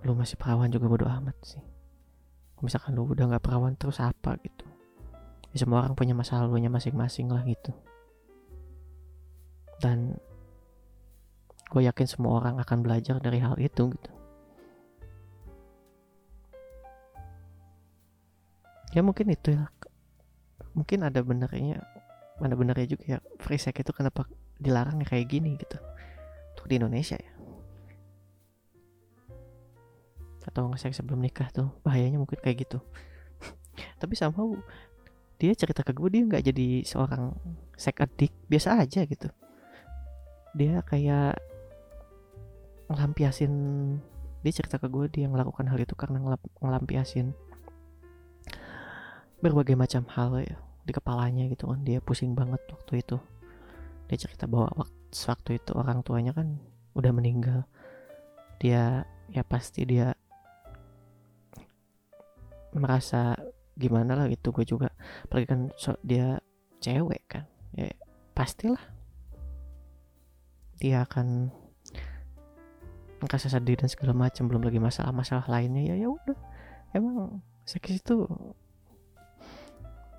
lu 0.02 0.18
masih 0.18 0.34
perawan 0.38 0.70
juga 0.74 0.90
bodoh 0.90 1.10
amat 1.10 1.38
sih. 1.46 1.62
Misalkan 2.62 2.98
lu 2.98 3.10
udah 3.10 3.26
nggak 3.30 3.44
perawan 3.46 3.74
terus 3.78 4.02
apa 4.02 4.38
gitu? 4.42 4.66
Ya, 5.54 5.58
semua 5.62 5.86
orang 5.86 5.98
punya 5.98 6.14
masa 6.18 6.42
lalunya 6.42 6.70
masing-masing 6.70 7.30
lah 7.30 7.42
gitu. 7.46 7.74
Dan 9.82 10.18
gue 11.74 11.82
yakin 11.86 12.08
semua 12.10 12.38
orang 12.38 12.62
akan 12.62 12.86
belajar 12.86 13.18
dari 13.18 13.42
hal 13.42 13.58
itu 13.58 13.90
gitu. 13.94 14.12
Ya 18.94 19.02
mungkin 19.02 19.34
itu 19.34 19.58
ya. 19.58 19.70
Mungkin 20.78 21.04
ada 21.06 21.22
benernya 21.26 21.82
ada 22.42 22.56
benernya 22.58 22.88
juga 22.90 23.04
ya. 23.18 23.20
Free 23.42 23.62
sex 23.62 23.74
itu 23.74 23.92
kenapa 23.94 24.26
dilarang 24.62 25.02
ya 25.02 25.08
kayak 25.10 25.30
gini 25.30 25.58
gitu? 25.58 25.78
Untuk 26.54 26.66
di 26.70 26.78
Indonesia 26.78 27.18
ya 27.18 27.41
atau 30.46 30.70
nge 30.74 30.92
sebelum 30.94 31.22
nikah 31.22 31.50
tuh 31.54 31.70
bahayanya 31.86 32.18
mungkin 32.18 32.40
kayak 32.42 32.66
gitu. 32.68 32.80
Tapi 34.02 34.14
sama 34.18 34.58
dia 35.42 35.58
cerita 35.58 35.82
ke 35.82 35.90
gue 35.98 36.10
dia 36.14 36.22
nggak 36.22 36.44
jadi 36.54 36.86
seorang 36.86 37.34
seks 37.74 37.98
addict 37.98 38.36
biasa 38.46 38.78
aja 38.78 39.02
gitu. 39.10 39.30
Dia 40.54 40.86
kayak 40.86 41.42
ngelampiasin 42.92 43.54
dia 44.42 44.54
cerita 44.54 44.78
ke 44.82 44.86
gue 44.90 45.10
dia 45.10 45.26
melakukan 45.26 45.66
hal 45.70 45.82
itu 45.82 45.94
karena 45.98 46.22
ngelampiasin 46.62 47.34
berbagai 49.42 49.74
macam 49.74 50.06
hal 50.14 50.46
ya 50.46 50.58
di 50.86 50.94
kepalanya 50.94 51.50
gitu 51.50 51.70
kan. 51.70 51.82
Dia 51.82 52.02
pusing 52.02 52.38
banget 52.38 52.62
waktu 52.70 53.02
itu. 53.02 53.18
Dia 54.10 54.18
cerita 54.22 54.46
bahwa 54.46 54.70
waktu 55.10 55.50
itu 55.58 55.72
orang 55.74 56.06
tuanya 56.06 56.38
kan 56.38 56.62
udah 56.94 57.10
meninggal. 57.10 57.66
Dia 58.62 59.10
ya 59.32 59.42
pasti 59.42 59.90
dia 59.90 60.14
merasa 62.76 63.36
gimana 63.76 64.16
lah 64.16 64.26
gitu. 64.32 64.52
Gue 64.56 64.66
juga 64.68 64.92
apalagi 65.28 65.48
kan 65.48 65.62
so, 65.76 65.96
dia 66.06 66.40
cewek 66.82 67.22
kan 67.30 67.46
ya 67.78 67.92
pastilah 68.34 68.82
dia 70.82 71.06
akan 71.06 71.54
merasa 73.22 73.54
sedih 73.54 73.78
dan 73.78 73.86
segala 73.86 74.18
macam 74.18 74.50
belum 74.50 74.66
lagi 74.66 74.82
masalah-masalah 74.82 75.46
lainnya. 75.46 75.94
Ya 75.94 75.96
ya 75.96 76.10
udah. 76.10 76.38
Emang 76.92 77.46
seks 77.70 78.02
itu 78.02 78.26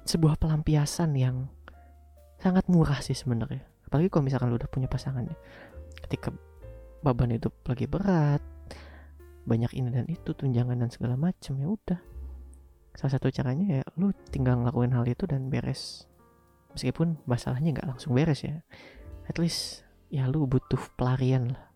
sebuah 0.06 0.38
pelampiasan 0.38 1.18
yang 1.18 1.50
sangat 2.38 2.66
murah 2.70 3.02
sih 3.02 3.18
sebenarnya. 3.18 3.66
Apalagi 3.90 4.08
kalau 4.08 4.24
misalkan 4.24 4.54
lu 4.54 4.56
udah 4.56 4.70
punya 4.70 4.86
pasangannya. 4.86 5.34
Ketika 6.06 6.30
beban 7.02 7.34
hidup 7.34 7.50
lagi 7.66 7.90
berat 7.90 8.42
banyak 9.42 9.74
ini 9.74 9.90
dan 9.90 10.06
itu 10.06 10.30
tunjangan 10.30 10.78
dan 10.78 10.90
segala 10.94 11.18
macam 11.18 11.58
ya 11.58 11.66
udah 11.66 11.98
salah 12.92 13.12
satu 13.16 13.32
caranya 13.32 13.80
ya 13.80 13.84
lu 13.96 14.12
tinggal 14.28 14.60
ngelakuin 14.60 14.92
hal 14.92 15.04
itu 15.08 15.24
dan 15.24 15.48
beres. 15.48 16.04
Meskipun 16.72 17.20
masalahnya 17.28 17.76
nggak 17.76 17.88
langsung 17.88 18.16
beres 18.16 18.44
ya. 18.44 18.60
At 19.28 19.36
least 19.40 19.84
ya 20.12 20.28
lu 20.28 20.44
butuh 20.44 20.80
pelarian 20.96 21.56
lah. 21.56 21.72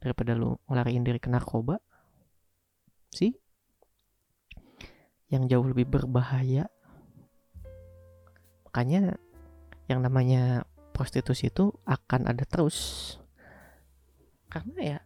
Daripada 0.00 0.36
lu 0.36 0.60
ngelariin 0.68 1.04
diri 1.04 1.20
ke 1.20 1.32
narkoba 1.32 1.80
sih. 3.12 3.32
Yang 5.32 5.56
jauh 5.56 5.66
lebih 5.68 5.88
berbahaya. 5.88 6.68
Makanya 8.68 9.16
yang 9.88 10.00
namanya 10.00 10.64
prostitusi 10.92 11.48
itu 11.48 11.72
akan 11.88 12.28
ada 12.28 12.44
terus. 12.44 13.16
Karena 14.52 14.80
ya 14.80 14.98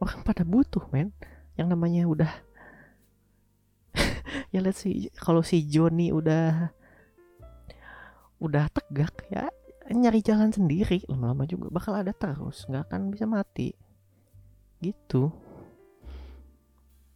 orang 0.00 0.24
pada 0.24 0.44
butuh 0.48 0.88
men. 0.92 1.12
Yang 1.56 1.68
namanya 1.72 2.02
udah 2.04 2.32
ya 4.56 4.64
lihat 4.64 4.80
sih 4.80 5.12
kalau 5.20 5.44
si 5.44 5.68
Joni 5.68 6.08
udah 6.16 6.72
udah 8.40 8.64
tegak 8.72 9.12
ya 9.28 9.52
nyari 9.92 10.24
jalan 10.24 10.48
sendiri. 10.48 11.04
Lama-lama 11.12 11.44
juga 11.44 11.68
bakal 11.68 11.92
ada 11.92 12.16
terus 12.16 12.64
nggak 12.64 12.88
akan 12.88 13.12
bisa 13.12 13.28
mati. 13.28 13.76
Gitu. 14.80 15.28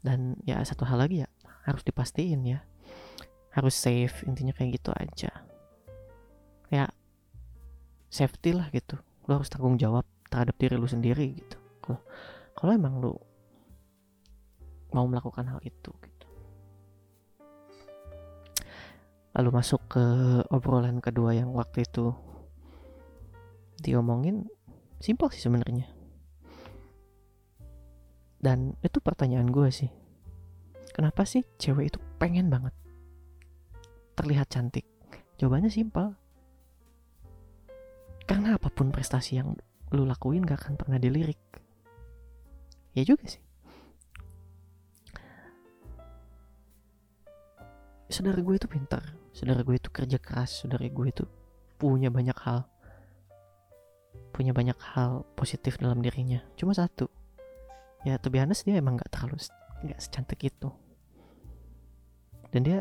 Dan 0.05 0.37
ya 0.45 0.61
satu 0.61 0.85
hal 0.85 1.01
lagi 1.01 1.25
ya 1.25 1.29
harus 1.65 1.81
dipastiin 1.81 2.45
ya. 2.45 2.61
Harus 3.57 3.73
safe 3.73 4.21
intinya 4.29 4.53
kayak 4.53 4.77
gitu 4.77 4.93
aja. 4.93 5.33
Ya 6.69 6.93
safety 8.13 8.53
lah 8.53 8.69
gitu. 8.69 9.01
Lo 9.25 9.41
harus 9.41 9.49
tanggung 9.49 9.81
jawab 9.81 10.05
terhadap 10.29 10.61
diri 10.61 10.77
lu 10.77 10.87
sendiri 10.87 11.41
gitu. 11.41 11.57
Kalau 11.81 12.05
kalau 12.53 12.71
emang 12.77 13.01
lu 13.01 13.17
mau 14.93 15.07
melakukan 15.07 15.47
hal 15.47 15.61
itu 15.63 15.91
lalu 19.37 19.51
masuk 19.55 19.81
ke 19.87 20.05
obrolan 20.51 20.99
kedua 20.99 21.35
yang 21.35 21.55
waktu 21.55 21.87
itu 21.87 22.11
diomongin 23.81 24.51
simpel 24.99 25.31
sih 25.31 25.43
sebenarnya. 25.43 25.87
Dan 28.41 28.75
itu 28.81 28.99
pertanyaan 29.05 29.53
gue 29.53 29.69
sih 29.69 29.91
kenapa 30.97 31.23
sih 31.29 31.45
cewek 31.61 31.95
itu 31.95 31.99
pengen 32.19 32.51
banget 32.51 32.75
terlihat 34.19 34.51
cantik? 34.53 34.85
Jawabannya 35.41 35.73
simpel. 35.73 36.13
Karena 38.29 38.61
apa 38.61 38.69
pun 38.69 38.93
prestasi 38.93 39.41
yang 39.41 39.57
lu 39.91 40.05
lakuin 40.07 40.45
gak 40.45 40.67
akan 40.67 40.75
pernah 40.77 40.99
dilirik. 41.01 41.41
Ya 42.95 43.03
juga 43.07 43.25
sih 43.27 43.50
saudara 48.11 48.43
gue 48.43 48.55
itu 48.59 48.67
pintar. 48.67 49.03
Saudara 49.31 49.63
gue 49.63 49.79
itu 49.79 49.89
kerja 49.89 50.19
keras. 50.19 50.67
Saudara 50.67 50.83
gue 50.83 51.07
itu 51.09 51.25
punya 51.79 52.11
banyak 52.11 52.37
hal. 52.43 52.67
Punya 54.35 54.51
banyak 54.51 54.77
hal 54.95 55.23
positif 55.39 55.79
dalam 55.79 56.03
dirinya. 56.03 56.43
Cuma 56.59 56.75
satu. 56.75 57.07
Ya 58.03 58.19
be 58.19 58.41
honest 58.43 58.67
dia 58.67 58.81
emang 58.81 58.97
gak 58.99 59.13
terlalu 59.13 59.39
nggak 59.87 60.01
secantik 60.03 60.41
itu. 60.45 60.69
Dan 62.51 62.67
dia 62.67 62.79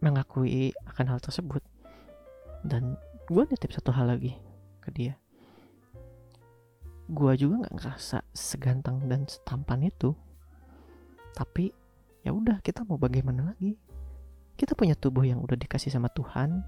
mengakui 0.00 0.72
akan 0.86 1.16
hal 1.16 1.20
tersebut. 1.20 1.60
Dan 2.62 2.96
gue 3.26 3.42
nitip 3.50 3.74
satu 3.74 3.90
hal 3.90 4.08
lagi 4.14 4.38
ke 4.80 4.88
dia. 4.94 5.18
Gue 7.10 7.34
juga 7.34 7.66
nggak 7.66 7.74
ngerasa 7.74 8.22
seganteng 8.30 9.10
dan 9.10 9.26
setampan 9.26 9.82
itu. 9.82 10.14
Tapi 11.34 11.79
ya 12.20 12.30
udah 12.30 12.60
kita 12.60 12.84
mau 12.84 13.00
bagaimana 13.00 13.54
lagi? 13.54 13.76
Kita 14.56 14.76
punya 14.76 14.92
tubuh 14.92 15.24
yang 15.24 15.40
udah 15.40 15.56
dikasih 15.56 15.88
sama 15.88 16.12
Tuhan. 16.12 16.60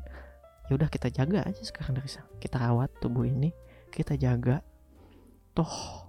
Ya 0.70 0.72
udah 0.78 0.88
kita 0.88 1.12
jaga 1.12 1.44
aja 1.44 1.60
sekarang 1.60 2.00
dari 2.00 2.08
sana. 2.08 2.28
Kita 2.40 2.56
rawat 2.56 2.88
tubuh 3.02 3.28
ini 3.28 3.52
kita 3.92 4.16
jaga. 4.16 4.64
Toh 5.52 6.08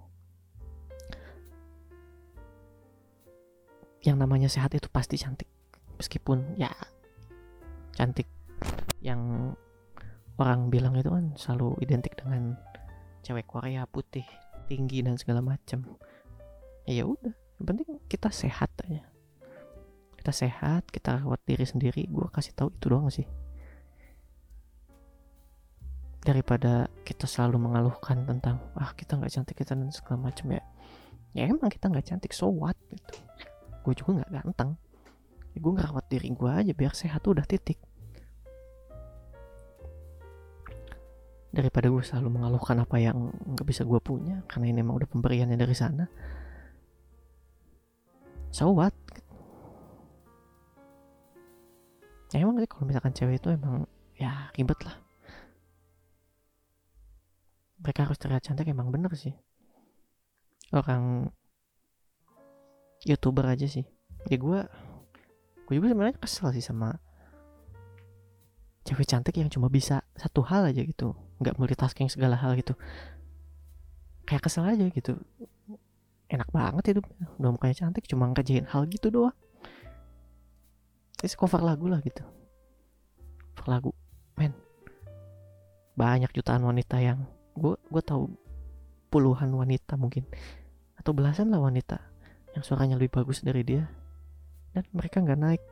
yang 4.03 4.15
namanya 4.19 4.47
sehat 4.47 4.71
itu 4.75 4.87
pasti 4.87 5.19
cantik. 5.19 5.47
Meskipun 5.99 6.55
ya 6.55 6.71
cantik. 7.95 8.31
Yang 9.03 9.53
orang 10.39 10.71
bilang 10.71 10.95
itu 10.95 11.11
kan 11.11 11.35
selalu 11.35 11.77
identik 11.83 12.15
dengan 12.15 12.55
cewek 13.23 13.47
Korea 13.47 13.83
putih 13.85 14.23
tinggi 14.65 15.03
dan 15.03 15.19
segala 15.19 15.43
macam 15.43 15.99
ya 16.83 17.07
udah 17.07 17.31
penting 17.63 17.99
kita 18.11 18.27
sehat 18.31 18.71
aja 18.83 19.12
kita 20.23 20.31
sehat 20.31 20.87
kita 20.87 21.19
rawat 21.19 21.43
diri 21.43 21.67
sendiri 21.67 22.07
gue 22.07 22.23
kasih 22.31 22.55
tahu 22.55 22.71
itu 22.71 22.87
doang 22.87 23.11
sih. 23.11 23.27
Daripada 26.23 26.87
kita 27.03 27.27
selalu 27.27 27.67
mengeluhkan 27.67 28.23
tentang 28.23 28.63
ah 28.79 28.95
kita 28.95 29.19
nggak 29.19 29.27
cantik 29.35 29.59
kita 29.59 29.75
dan 29.75 29.91
segala 29.91 30.31
macam 30.31 30.55
ya. 30.55 30.63
Ya 31.35 31.51
emang 31.51 31.67
kita 31.67 31.91
nggak 31.91 32.07
cantik 32.07 32.31
so 32.31 32.47
what 32.47 32.79
gitu. 32.87 33.19
Gue 33.83 33.91
juga 33.99 34.23
nggak 34.23 34.31
ganteng. 34.31 34.79
Ya, 35.51 35.59
gue 35.59 35.71
ngerawat 35.75 36.05
diri 36.07 36.31
gue 36.31 36.51
aja 36.55 36.71
biar 36.71 36.95
sehat 36.95 37.27
udah 37.27 37.43
titik. 37.43 37.83
Daripada 41.51 41.91
gue 41.91 41.99
selalu 41.99 42.31
mengeluhkan 42.39 42.79
apa 42.79 42.95
yang 42.95 43.27
nggak 43.27 43.67
bisa 43.67 43.83
gue 43.83 43.99
punya 43.99 44.39
karena 44.47 44.71
ini 44.71 44.87
emang 44.87 45.03
udah 45.03 45.09
pemberiannya 45.11 45.59
dari 45.59 45.75
sana. 45.75 46.07
So 48.55 48.71
what 48.71 48.92
ya 52.33 52.41
emang 52.41 52.57
sih 52.57 52.65
kalau 52.65 52.89
misalkan 52.89 53.13
cewek 53.13 53.37
itu 53.37 53.53
emang 53.53 53.85
ya 54.17 54.49
ribet 54.57 54.81
lah. 54.81 54.97
Mereka 57.85 58.09
harus 58.09 58.17
terlihat 58.17 58.41
cantik 58.41 58.65
emang 58.65 58.89
bener 58.89 59.13
sih. 59.13 59.37
Orang 60.73 61.29
youtuber 63.05 63.45
aja 63.45 63.69
sih. 63.69 63.85
Ya 64.33 64.41
gue 64.41 64.59
gue 65.69 65.73
juga 65.77 65.93
sebenarnya 65.93 66.17
kesel 66.17 66.49
sih 66.57 66.65
sama 66.65 66.97
cewek 68.83 69.05
cantik 69.05 69.37
yang 69.37 69.53
cuma 69.53 69.69
bisa 69.69 70.01
satu 70.17 70.41
hal 70.41 70.65
aja 70.65 70.81
gitu. 70.81 71.13
Nggak 71.37 71.61
multitasking 71.61 72.09
segala 72.09 72.33
hal 72.33 72.57
gitu. 72.57 72.73
Kayak 74.25 74.49
kesel 74.49 74.65
aja 74.65 74.89
gitu. 74.89 75.21
Enak 76.33 76.49
banget 76.49 76.97
itu 76.97 77.01
udah 77.37 77.51
mukanya 77.53 77.77
cantik 77.77 78.09
cuma 78.09 78.25
ngerjain 78.33 78.65
hal 78.65 78.89
gitu 78.89 79.13
doang 79.13 79.37
terus 81.23 81.39
cover 81.39 81.63
lagu 81.63 81.87
lah 81.87 82.03
gitu. 82.03 82.19
Cover 83.55 83.71
lagu. 83.71 83.91
Men 84.35 84.51
banyak 85.95 86.35
jutaan 86.35 86.67
wanita 86.67 86.99
yang 86.99 87.23
gue 87.55 87.79
gue 87.79 88.03
tahu 88.03 88.27
puluhan 89.07 89.47
wanita 89.55 89.95
mungkin. 89.95 90.27
Atau 90.99 91.15
belasan 91.15 91.47
lah 91.47 91.63
wanita 91.63 92.03
yang 92.51 92.67
suaranya 92.67 92.99
lebih 92.99 93.23
bagus 93.23 93.39
dari 93.39 93.63
dia. 93.63 93.87
Dan 94.75 94.83
mereka 94.91 95.23
nggak 95.23 95.39
naik. 95.39 95.63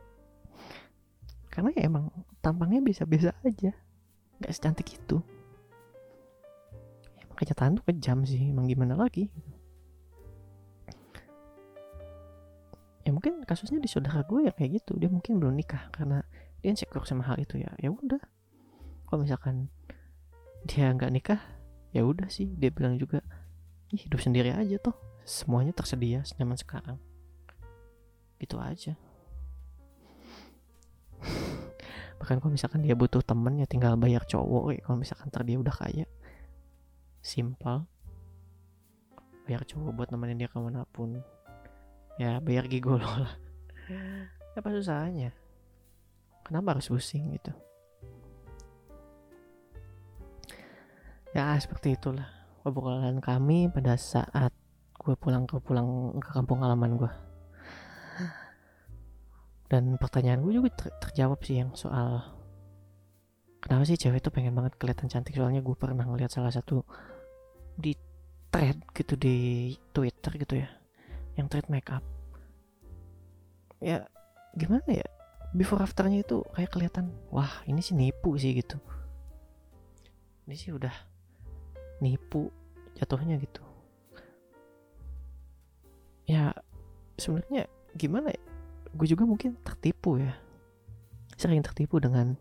Karena 1.52 1.68
ya 1.76 1.84
emang 1.84 2.08
tampangnya 2.40 2.80
bisa-bisa 2.80 3.36
aja. 3.44 3.76
Nggak 4.40 4.52
secantik 4.56 4.88
itu. 4.88 5.20
Kenyataan 7.36 7.76
tuh 7.76 7.84
kejam 7.92 8.24
sih. 8.24 8.40
Emang 8.48 8.64
gimana 8.64 8.96
lagi 8.96 9.28
ya 13.02 13.10
mungkin 13.10 13.42
kasusnya 13.42 13.82
di 13.82 13.90
saudara 13.90 14.22
gue 14.22 14.46
ya 14.46 14.52
kayak 14.54 14.82
gitu. 14.82 14.98
Dia 14.98 15.10
mungkin 15.10 15.42
belum 15.42 15.54
nikah 15.58 15.90
karena 15.90 16.22
dia 16.62 16.70
insecure 16.74 17.06
sama 17.06 17.26
hal 17.26 17.38
itu 17.42 17.58
ya. 17.58 17.70
Ya 17.78 17.90
udah. 17.90 18.22
Kalau 19.10 19.26
misalkan 19.26 19.68
dia 20.66 20.88
nggak 20.94 21.10
nikah 21.12 21.40
ya 21.90 22.06
udah 22.06 22.30
sih. 22.30 22.50
Dia 22.56 22.70
bilang 22.70 22.96
juga 22.96 23.20
Ih, 23.92 24.08
hidup 24.08 24.24
sendiri 24.24 24.48
aja 24.56 24.80
toh. 24.80 24.96
Semuanya 25.28 25.76
tersedia 25.76 26.24
senyaman 26.24 26.56
sekarang. 26.56 26.96
Gitu 28.40 28.56
aja. 28.56 28.96
Bahkan 32.18 32.40
kalau 32.40 32.52
misalkan 32.54 32.80
dia 32.80 32.96
butuh 32.96 33.20
temen 33.20 33.60
ya 33.60 33.66
tinggal 33.68 33.98
bayar 34.00 34.24
cowok 34.24 34.80
kalau 34.80 34.96
misalkan 34.96 35.28
ntar 35.28 35.44
dia 35.44 35.58
udah 35.58 35.74
kaya 35.74 36.06
simpel 37.22 37.86
bayar 39.46 39.62
cowok 39.66 39.90
buat 39.94 40.08
nemenin 40.10 40.42
dia 40.42 40.48
ke 40.50 40.58
mana 40.58 40.86
pun 40.90 41.22
ya 42.20 42.40
bayar 42.44 42.68
gigolo 42.68 43.04
lah 43.04 43.34
apa 44.58 44.68
susahnya? 44.68 45.32
Kenapa 46.42 46.76
harus 46.76 46.90
pusing 46.90 47.32
gitu? 47.32 47.52
Ya 51.32 51.56
seperti 51.56 51.96
itulah 51.96 52.28
obrolan 52.60 53.18
kami 53.24 53.72
pada 53.72 53.96
saat 53.96 54.52
gue 54.92 55.14
pulang 55.16 55.48
ke 55.48 55.56
pulang 55.58 56.14
ke 56.20 56.30
kampung 56.30 56.62
halaman 56.62 56.94
gue 56.94 57.12
dan 59.66 59.96
pertanyaan 59.96 60.44
gue 60.44 60.60
juga 60.60 60.68
ter 60.76 60.92
terjawab 61.00 61.40
sih 61.42 61.58
yang 61.58 61.72
soal 61.72 62.20
kenapa 63.64 63.88
sih 63.88 63.96
cewek 63.96 64.20
itu 64.20 64.28
pengen 64.28 64.52
banget 64.52 64.76
kelihatan 64.76 65.08
cantik? 65.08 65.32
Soalnya 65.32 65.64
gue 65.64 65.72
pernah 65.72 66.04
ngeliat 66.04 66.28
salah 66.28 66.52
satu 66.52 66.84
di 67.80 67.96
thread 68.52 68.84
gitu 68.92 69.16
di 69.16 69.72
Twitter 69.96 70.32
gitu 70.36 70.54
ya 70.60 70.81
yang 71.38 71.48
thread 71.48 71.66
makeup 71.72 72.04
ya 73.82 74.06
gimana 74.54 74.86
ya? 74.86 75.06
Before 75.52 75.84
afternya 75.84 76.24
itu 76.24 76.40
kayak 76.56 76.72
kelihatan 76.72 77.12
wah 77.28 77.60
ini 77.68 77.84
sih 77.84 77.92
nipu 77.92 78.32
sih 78.40 78.56
gitu. 78.56 78.80
Ini 80.48 80.54
sih 80.56 80.72
udah 80.72 80.94
nipu 82.00 82.48
jatuhnya 82.96 83.36
gitu. 83.36 83.60
Ya 86.24 86.56
sebenarnya 87.20 87.68
gimana 87.98 88.32
ya? 88.32 88.40
Gue 88.96 89.04
juga 89.10 89.28
mungkin 89.28 89.60
tertipu 89.60 90.16
ya. 90.16 90.32
Sering 91.36 91.60
tertipu 91.60 92.00
dengan 92.00 92.38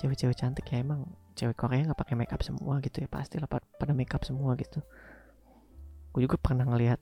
cewek-cewek 0.00 0.38
cantik 0.38 0.64
ya. 0.72 0.80
Emang 0.80 1.12
cewek 1.36 1.60
Korea 1.60 1.84
nggak 1.84 2.00
pakai 2.00 2.16
makeup 2.16 2.40
semua 2.40 2.80
gitu 2.80 3.04
ya. 3.04 3.08
Pasti 3.10 3.36
lah 3.36 3.52
pada 3.52 3.92
makeup 3.92 4.24
semua 4.24 4.56
gitu. 4.56 4.80
Gue 6.16 6.24
juga 6.24 6.40
pernah 6.40 6.64
ngelihat 6.64 7.00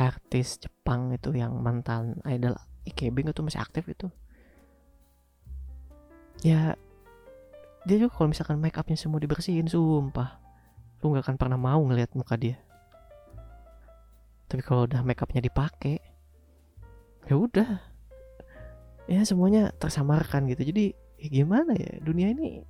artis 0.00 0.60
Jepang 0.60 1.12
itu 1.12 1.32
yang 1.36 1.58
mantan 1.60 2.20
idol 2.24 2.56
IKB 2.88 3.28
itu 3.28 3.42
masih 3.44 3.60
aktif 3.62 3.86
itu 3.86 4.08
ya 6.42 6.74
dia 7.82 7.96
juga 7.98 8.14
kalau 8.14 8.30
misalkan 8.30 8.62
make 8.62 8.78
upnya 8.78 8.94
semua 8.94 9.18
dibersihin 9.18 9.66
sumpah. 9.66 10.38
Lu 11.02 11.10
nggak 11.10 11.26
akan 11.26 11.36
pernah 11.38 11.58
mau 11.58 11.82
ngelihat 11.82 12.14
muka 12.14 12.38
dia. 12.38 12.54
Tapi 14.46 14.62
kalau 14.62 14.86
udah 14.86 15.02
make 15.02 15.18
upnya 15.18 15.42
dipakai 15.42 15.98
ya 17.26 17.34
udah. 17.34 17.82
Ya 19.10 19.26
semuanya 19.26 19.74
tersamarkan 19.82 20.46
gitu. 20.46 20.62
Jadi 20.62 20.94
ya 21.18 21.28
gimana 21.42 21.74
ya 21.74 21.98
dunia 21.98 22.30
ini 22.30 22.62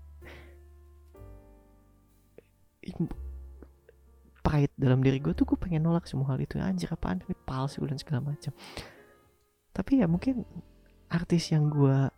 pride 4.43 4.75
dalam 4.75 5.01
diri 5.01 5.23
gue 5.23 5.33
tuh 5.33 5.47
gue 5.47 5.59
pengen 5.59 5.87
nolak 5.87 6.11
semua 6.11 6.35
hal 6.35 6.39
itu. 6.43 6.59
Anjir 6.59 6.91
apaan? 6.91 7.23
Ini 7.23 7.35
palsu 7.47 7.81
dan 7.87 7.97
segala 7.97 8.35
macam. 8.35 8.53
Tapi 9.73 10.03
ya 10.03 10.07
mungkin 10.11 10.45
artis 11.09 11.55
yang 11.55 11.71
gue 11.71 12.11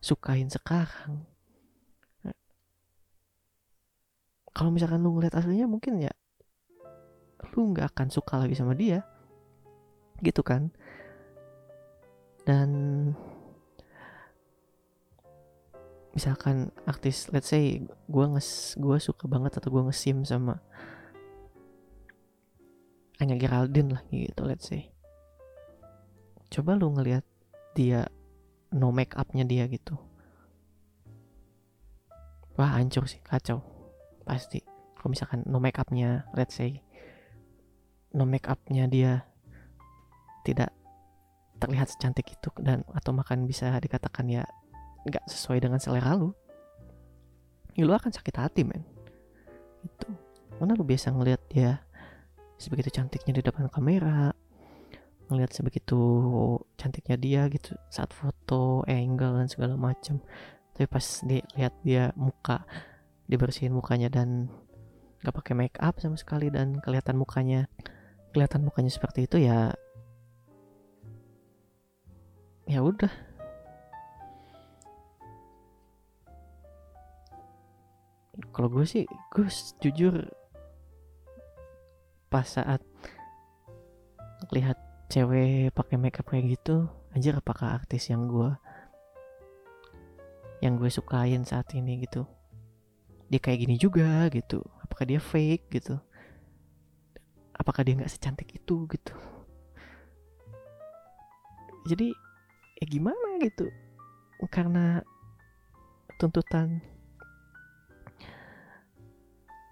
sukain 0.00 0.48
sekarang 0.48 1.28
kalau 4.60 4.70
misalkan 4.74 5.00
lu 5.00 5.16
ngeliat 5.16 5.36
aslinya 5.36 5.64
mungkin 5.64 6.04
ya 6.04 6.12
lu 7.56 7.72
nggak 7.72 7.96
akan 7.96 8.08
suka 8.12 8.44
lagi 8.44 8.52
sama 8.52 8.76
dia 8.76 9.00
gitu 10.20 10.44
kan? 10.44 10.68
Dan 12.44 12.70
misalkan 16.12 16.74
artis 16.84 17.32
let's 17.32 17.48
say 17.48 17.80
gue 17.88 18.24
nges 18.36 18.76
gue 18.76 18.96
suka 19.00 19.24
banget 19.30 19.56
atau 19.56 19.72
gue 19.72 19.82
ngesim 19.88 20.26
sama 20.26 20.60
Anya 23.20 23.36
Geraldine 23.36 23.94
lah 23.94 24.02
gitu 24.08 24.42
let's 24.48 24.66
say. 24.66 24.88
Coba 26.50 26.74
lu 26.74 26.90
ngeliat 26.90 27.22
dia 27.76 28.08
no 28.72 28.90
make 28.90 29.14
upnya 29.14 29.44
dia 29.44 29.68
gitu. 29.68 29.94
Wah 32.56 32.80
hancur 32.80 33.04
sih 33.06 33.20
kacau. 33.20 33.60
Pasti. 34.24 34.64
Kalau 34.96 35.12
misalkan 35.12 35.44
no 35.44 35.60
make 35.60 35.76
upnya 35.76 36.24
let's 36.32 36.56
say 36.56 36.80
no 38.16 38.26
make 38.26 38.48
upnya 38.50 38.90
dia 38.90 39.22
tidak 40.42 40.74
terlihat 41.60 41.92
secantik 41.92 42.26
itu 42.32 42.48
dan 42.64 42.82
atau 42.96 43.12
makan 43.12 43.44
bisa 43.44 43.76
dikatakan 43.76 44.26
ya 44.32 44.42
nggak 45.04 45.28
sesuai 45.28 45.60
dengan 45.60 45.76
selera 45.76 46.16
lu 46.16 46.32
ya 47.76 47.84
lu 47.84 47.92
akan 47.94 48.10
sakit 48.10 48.34
hati 48.40 48.62
men. 48.64 48.82
Itu. 49.84 50.08
Mana 50.60 50.76
lu 50.76 50.84
biasa 50.84 51.12
ngelihat 51.12 51.40
dia 51.48 51.80
sebegitu 52.60 52.92
cantiknya 52.92 53.40
di 53.40 53.42
depan 53.42 53.72
kamera 53.72 54.36
ngelihat 55.32 55.56
sebegitu 55.56 56.00
cantiknya 56.76 57.16
dia 57.16 57.42
gitu 57.48 57.72
saat 57.88 58.12
foto 58.12 58.84
angle 58.84 59.40
dan 59.40 59.48
segala 59.48 59.80
macam 59.80 60.20
tapi 60.76 60.84
pas 60.84 61.06
dilihat 61.24 61.72
dia 61.80 62.12
muka 62.20 62.68
dibersihin 63.30 63.72
mukanya 63.72 64.12
dan 64.12 64.52
nggak 65.24 65.32
pakai 65.32 65.54
make 65.56 65.78
up 65.80 65.96
sama 65.96 66.20
sekali 66.20 66.52
dan 66.52 66.76
kelihatan 66.84 67.16
mukanya 67.16 67.64
kelihatan 68.36 68.60
mukanya 68.66 68.92
seperti 68.92 69.24
itu 69.24 69.40
ya 69.40 69.72
ya 72.70 72.80
udah. 72.86 73.10
Kalau 78.54 78.70
gue 78.70 78.86
sih 78.86 79.04
gue 79.34 79.46
jujur 79.82 80.22
pas 82.30 82.46
saat 82.46 82.80
lihat 84.54 84.78
cewek 85.10 85.74
pakai 85.74 85.98
makeup 85.98 86.24
kayak 86.30 86.56
gitu 86.56 86.86
anjir 87.10 87.34
apakah 87.34 87.74
artis 87.74 88.06
yang 88.08 88.30
gue 88.30 88.54
yang 90.60 90.76
gue 90.76 90.92
sukain 90.92 91.42
saat 91.42 91.72
ini 91.72 92.04
gitu? 92.04 92.28
Dia 93.32 93.40
kayak 93.40 93.64
gini 93.64 93.74
juga 93.80 94.28
gitu. 94.28 94.60
Apakah 94.84 95.08
dia 95.08 95.16
fake 95.16 95.72
gitu? 95.72 95.96
Apakah 97.56 97.80
dia 97.80 97.96
nggak 97.96 98.12
secantik 98.12 98.52
itu 98.52 98.84
gitu? 98.92 99.16
Jadi 101.88 102.12
ya 102.76 102.84
gimana 102.84 103.40
gitu? 103.40 103.72
Karena 104.52 105.00
tuntutan 106.20 106.84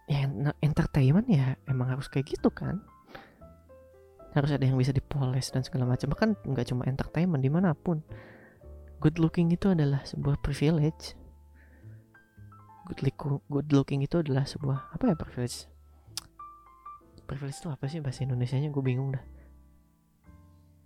ya 0.08 0.24
entertainment 0.64 1.28
ya 1.28 1.54
emang 1.68 1.92
harus 1.92 2.08
kayak 2.08 2.32
gitu 2.32 2.48
kan. 2.48 2.80
Harus 4.32 4.56
ada 4.56 4.64
yang 4.64 4.80
bisa 4.80 4.92
dipoles 4.92 5.52
dan 5.52 5.60
segala 5.60 5.84
macam. 5.84 6.08
Bahkan 6.12 6.48
nggak 6.48 6.66
cuma 6.72 6.88
entertainment 6.88 7.44
di 7.44 7.52
mana 7.52 7.76
pun. 7.76 8.00
Good 8.98 9.22
looking 9.22 9.52
itu 9.54 9.70
adalah 9.70 10.02
sebuah 10.02 10.42
privilege. 10.42 11.14
Good, 12.88 13.04
looking, 13.04 13.38
good 13.52 13.68
looking 13.70 14.00
itu 14.00 14.24
adalah 14.24 14.48
sebuah 14.48 14.96
apa 14.96 15.12
ya 15.12 15.14
privilege? 15.14 15.68
Privilege 17.28 17.60
itu 17.60 17.68
apa 17.68 17.84
sih 17.86 18.00
bahasa 18.00 18.24
Indonesia 18.24 18.56
nya 18.56 18.72
gue 18.72 18.80
bingung 18.80 19.12
dah. 19.12 19.22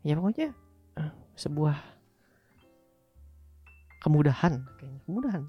Ya 0.03 0.19
pokoknya 0.19 0.51
uh, 0.99 1.15
sebuah 1.39 1.79
kemudahan 4.03 4.67
kayaknya. 4.77 5.01
Kemudahan 5.07 5.43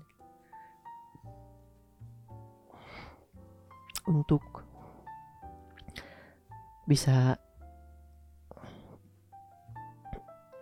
untuk 4.07 4.43
bisa 6.83 7.39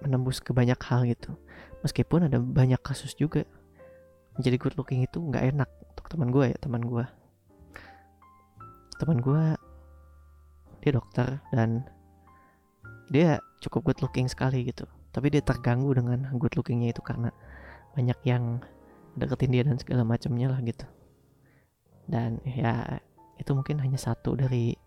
menembus 0.01 0.41
ke 0.41 0.53
banyak 0.53 0.77
hal 0.81 1.05
gitu. 1.05 1.37
Meskipun 1.81 2.29
ada 2.29 2.37
banyak 2.37 2.81
kasus 2.81 3.13
juga 3.17 3.45
menjadi 4.37 4.57
good 4.57 4.75
looking 4.77 5.01
itu 5.05 5.17
nggak 5.17 5.53
enak 5.53 5.69
untuk 5.93 6.05
teman 6.07 6.29
gue 6.31 6.45
ya 6.55 6.57
teman 6.61 6.81
gue 6.87 7.05
teman 8.95 9.17
gue 9.19 9.43
dia 10.81 10.91
dokter 10.93 11.41
dan 11.51 11.83
dia 13.11 13.41
cukup 13.61 13.91
good 13.91 13.99
looking 14.01 14.29
sekali 14.29 14.65
gitu. 14.65 14.85
Tapi 15.11 15.27
dia 15.27 15.43
terganggu 15.43 15.91
dengan 15.91 16.31
good 16.39 16.55
lookingnya 16.55 16.95
itu 16.95 17.03
karena 17.03 17.29
banyak 17.93 18.17
yang 18.23 18.63
deketin 19.19 19.51
dia 19.51 19.63
dan 19.67 19.75
segala 19.77 20.07
macamnya 20.07 20.47
lah 20.47 20.59
gitu. 20.63 20.87
Dan 22.07 22.39
ya 22.47 23.03
itu 23.41 23.51
mungkin 23.57 23.81
hanya 23.81 23.97
satu 23.97 24.37
dari 24.37 24.77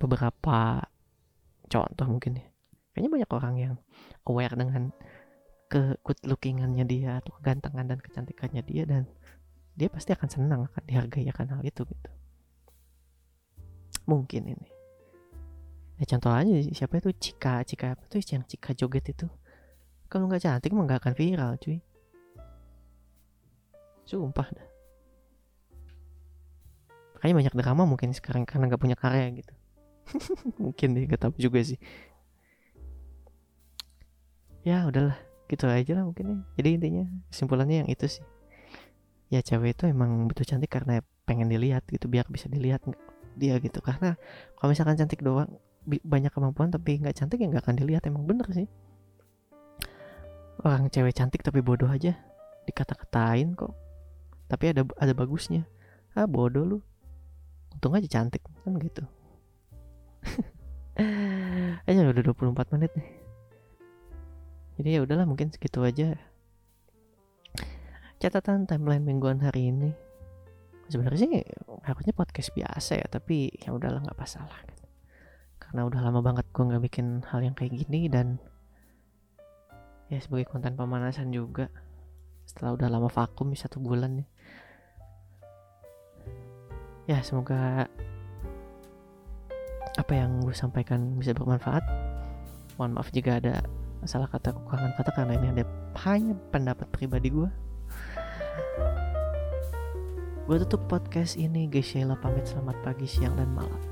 beberapa 0.00 0.80
contoh 1.68 2.06
mungkin 2.08 2.40
ya. 2.40 2.46
Kayaknya 2.92 3.10
banyak 3.12 3.30
orang 3.32 3.54
yang 3.60 3.74
aware 4.28 4.56
dengan 4.56 4.92
ke 5.68 5.96
good 6.04 6.20
lookingannya 6.24 6.84
dia 6.84 7.20
atau 7.20 7.32
kegantengan 7.40 7.88
dan 7.88 7.98
kecantikannya 8.00 8.62
dia 8.64 8.84
dan 8.84 9.08
dia 9.72 9.88
pasti 9.88 10.12
akan 10.12 10.28
senang 10.28 10.60
akan 10.68 10.82
dihargai 10.84 11.28
akan 11.32 11.56
hal 11.56 11.62
itu 11.64 11.84
gitu. 11.84 12.10
Mungkin 14.08 14.42
ini. 14.52 14.68
Ya 16.00 16.04
contoh 16.08 16.34
aja 16.34 16.52
siapa 16.72 16.98
itu? 17.00 17.12
Cika 17.12 17.64
Cika 17.64 17.96
apa 17.96 18.04
tuh? 18.08 18.20
Yang 18.20 18.56
Cika 18.56 18.76
joget 18.76 19.12
itu. 19.12 19.28
Kalau 20.12 20.28
nggak 20.28 20.44
cantik 20.44 20.72
mah 20.76 20.84
nggak 20.84 21.00
akan 21.00 21.14
viral 21.16 21.56
cuy. 21.56 21.80
Sumpah 24.04 24.48
dah 24.52 24.71
kayaknya 27.22 27.46
banyak 27.46 27.54
drama 27.54 27.86
mungkin 27.86 28.10
sekarang 28.10 28.42
karena 28.42 28.66
nggak 28.66 28.82
punya 28.82 28.98
karya 28.98 29.30
gitu. 29.30 29.54
Mungkin 30.62 30.98
deh 30.98 31.06
gak 31.06 31.22
tahu 31.22 31.38
juga 31.38 31.62
sih. 31.62 31.78
Ya 34.66 34.82
udahlah. 34.90 35.14
Gitu 35.46 35.70
aja 35.70 35.92
lah 35.94 36.02
mungkin 36.02 36.26
ya. 36.26 36.38
Jadi 36.58 36.68
intinya 36.82 37.04
kesimpulannya 37.30 37.86
yang 37.86 37.88
itu 37.94 38.18
sih. 38.18 38.26
Ya 39.30 39.38
cewek 39.38 39.78
itu 39.78 39.86
emang 39.86 40.26
betul 40.26 40.44
cantik 40.50 40.66
karena 40.66 40.98
pengen 41.22 41.46
dilihat 41.46 41.86
gitu 41.86 42.10
biar 42.10 42.26
bisa 42.26 42.50
dilihat 42.50 42.82
dia 43.38 43.54
gitu. 43.62 43.78
Karena 43.78 44.18
kalau 44.58 44.74
misalkan 44.74 44.98
cantik 44.98 45.22
doang 45.22 45.62
banyak 45.86 46.34
kemampuan 46.34 46.74
tapi 46.74 46.98
nggak 46.98 47.14
cantik 47.22 47.38
ya 47.38 47.46
nggak 47.46 47.62
akan 47.62 47.76
dilihat. 47.78 48.02
Emang 48.10 48.26
bener 48.26 48.50
sih. 48.50 48.66
Orang 50.66 50.90
cewek 50.90 51.14
cantik 51.14 51.46
tapi 51.46 51.62
bodoh 51.62 51.86
aja. 51.86 52.18
Dikata-katain 52.66 53.54
kok. 53.54 53.78
Tapi 54.50 54.74
ada 54.74 54.82
ada 54.98 55.12
bagusnya. 55.14 55.70
Ah 56.18 56.26
bodoh 56.26 56.66
lu 56.66 56.78
untung 57.72 57.96
aja 57.96 58.08
cantik 58.08 58.44
kan 58.62 58.76
gitu. 58.78 59.02
Aja 61.88 62.04
udah 62.04 62.22
24 62.22 62.72
menit 62.76 62.92
nih. 62.94 63.10
Jadi 64.78 64.88
ya 64.92 65.00
udahlah 65.02 65.26
mungkin 65.26 65.48
segitu 65.50 65.80
aja. 65.82 66.14
Catatan 68.20 68.68
timeline 68.68 69.02
mingguan 69.02 69.40
hari 69.42 69.72
ini. 69.72 69.90
Sebenarnya 70.86 71.18
sih 71.18 71.30
harusnya 71.82 72.12
podcast 72.12 72.52
biasa 72.52 73.00
ya 73.00 73.06
tapi 73.08 73.48
ya 73.56 73.72
udahlah 73.72 74.04
nggak 74.04 74.20
masalah 74.20 74.60
gitu. 74.68 74.84
karena 75.62 75.88
udah 75.88 76.00
lama 76.04 76.20
banget 76.20 76.44
gue 76.52 76.68
nggak 76.68 76.84
bikin 76.84 77.24
hal 77.24 77.40
yang 77.40 77.56
kayak 77.56 77.72
gini 77.72 78.04
dan 78.12 78.36
ya 80.12 80.20
sebagai 80.20 80.52
konten 80.52 80.76
pemanasan 80.76 81.32
juga. 81.32 81.72
Setelah 82.44 82.76
udah 82.76 82.88
lama 82.92 83.08
vakum 83.08 83.56
satu 83.56 83.80
bulan 83.80 84.20
ya 84.20 84.26
ya 87.10 87.18
semoga 87.20 87.90
apa 89.98 90.12
yang 90.12 90.40
gue 90.40 90.54
sampaikan 90.56 91.18
bisa 91.18 91.36
bermanfaat. 91.36 91.84
Mohon 92.80 92.92
maaf 92.96 93.12
jika 93.12 93.38
ada 93.38 93.60
salah 94.08 94.26
kata 94.26 94.56
kekurangan 94.56 94.92
kata 94.98 95.10
karena 95.14 95.32
ini 95.38 95.46
ada 95.60 95.64
hanya 96.02 96.34
pendapat 96.50 96.90
pribadi 96.90 97.30
gue 97.30 97.46
Gue 100.42 100.58
tutup 100.66 100.90
podcast 100.90 101.38
ini, 101.38 101.70
guys. 101.70 101.86
Sheila 101.86 102.18
pamit. 102.18 102.50
Selamat 102.50 102.74
pagi, 102.82 103.06
siang, 103.06 103.38
dan 103.38 103.46
malam. 103.54 103.91